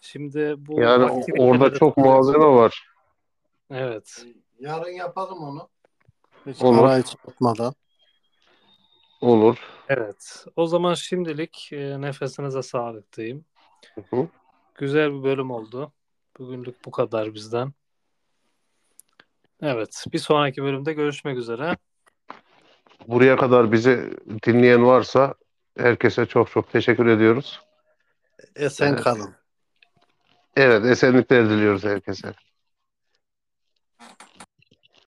Şimdi 0.00 0.54
bu 0.58 0.80
Yani 0.80 1.24
orada 1.38 1.74
çok 1.74 1.96
malzeme 1.96 2.46
var. 2.46 2.86
Evet. 3.70 4.24
Yarın 4.60 4.90
yapalım 4.92 5.38
onu. 5.42 5.68
Hiç 6.46 6.62
Olur. 6.62 6.84
ara 6.84 6.98
hiç 6.98 7.16
atmadan. 7.28 7.74
Olur. 9.20 9.58
Evet. 9.88 10.44
O 10.56 10.66
zaman 10.66 10.94
şimdilik 10.94 11.68
e, 11.72 12.00
nefesinize 12.00 12.62
sağlık 12.62 13.16
diyeyim. 13.16 13.44
Hı 13.94 14.16
hı. 14.16 14.28
Güzel 14.74 15.12
bir 15.12 15.22
bölüm 15.22 15.50
oldu. 15.50 15.92
Bugünlük 16.38 16.84
bu 16.84 16.90
kadar 16.90 17.34
bizden. 17.34 17.72
Evet. 19.62 20.04
Bir 20.12 20.18
sonraki 20.18 20.62
bölümde 20.62 20.92
görüşmek 20.92 21.36
üzere. 21.36 21.76
Buraya 23.06 23.36
kadar 23.36 23.72
bizi 23.72 24.18
dinleyen 24.46 24.86
varsa 24.86 25.34
herkese 25.78 26.26
çok 26.26 26.50
çok 26.50 26.72
teşekkür 26.72 27.06
ediyoruz. 27.06 27.60
Esen 28.56 28.92
Evet. 28.92 29.02
kalın. 29.04 29.34
Evet, 30.56 30.84
esenlikler 30.84 31.50
diliyoruz 31.50 31.84
herkese. 31.84 32.34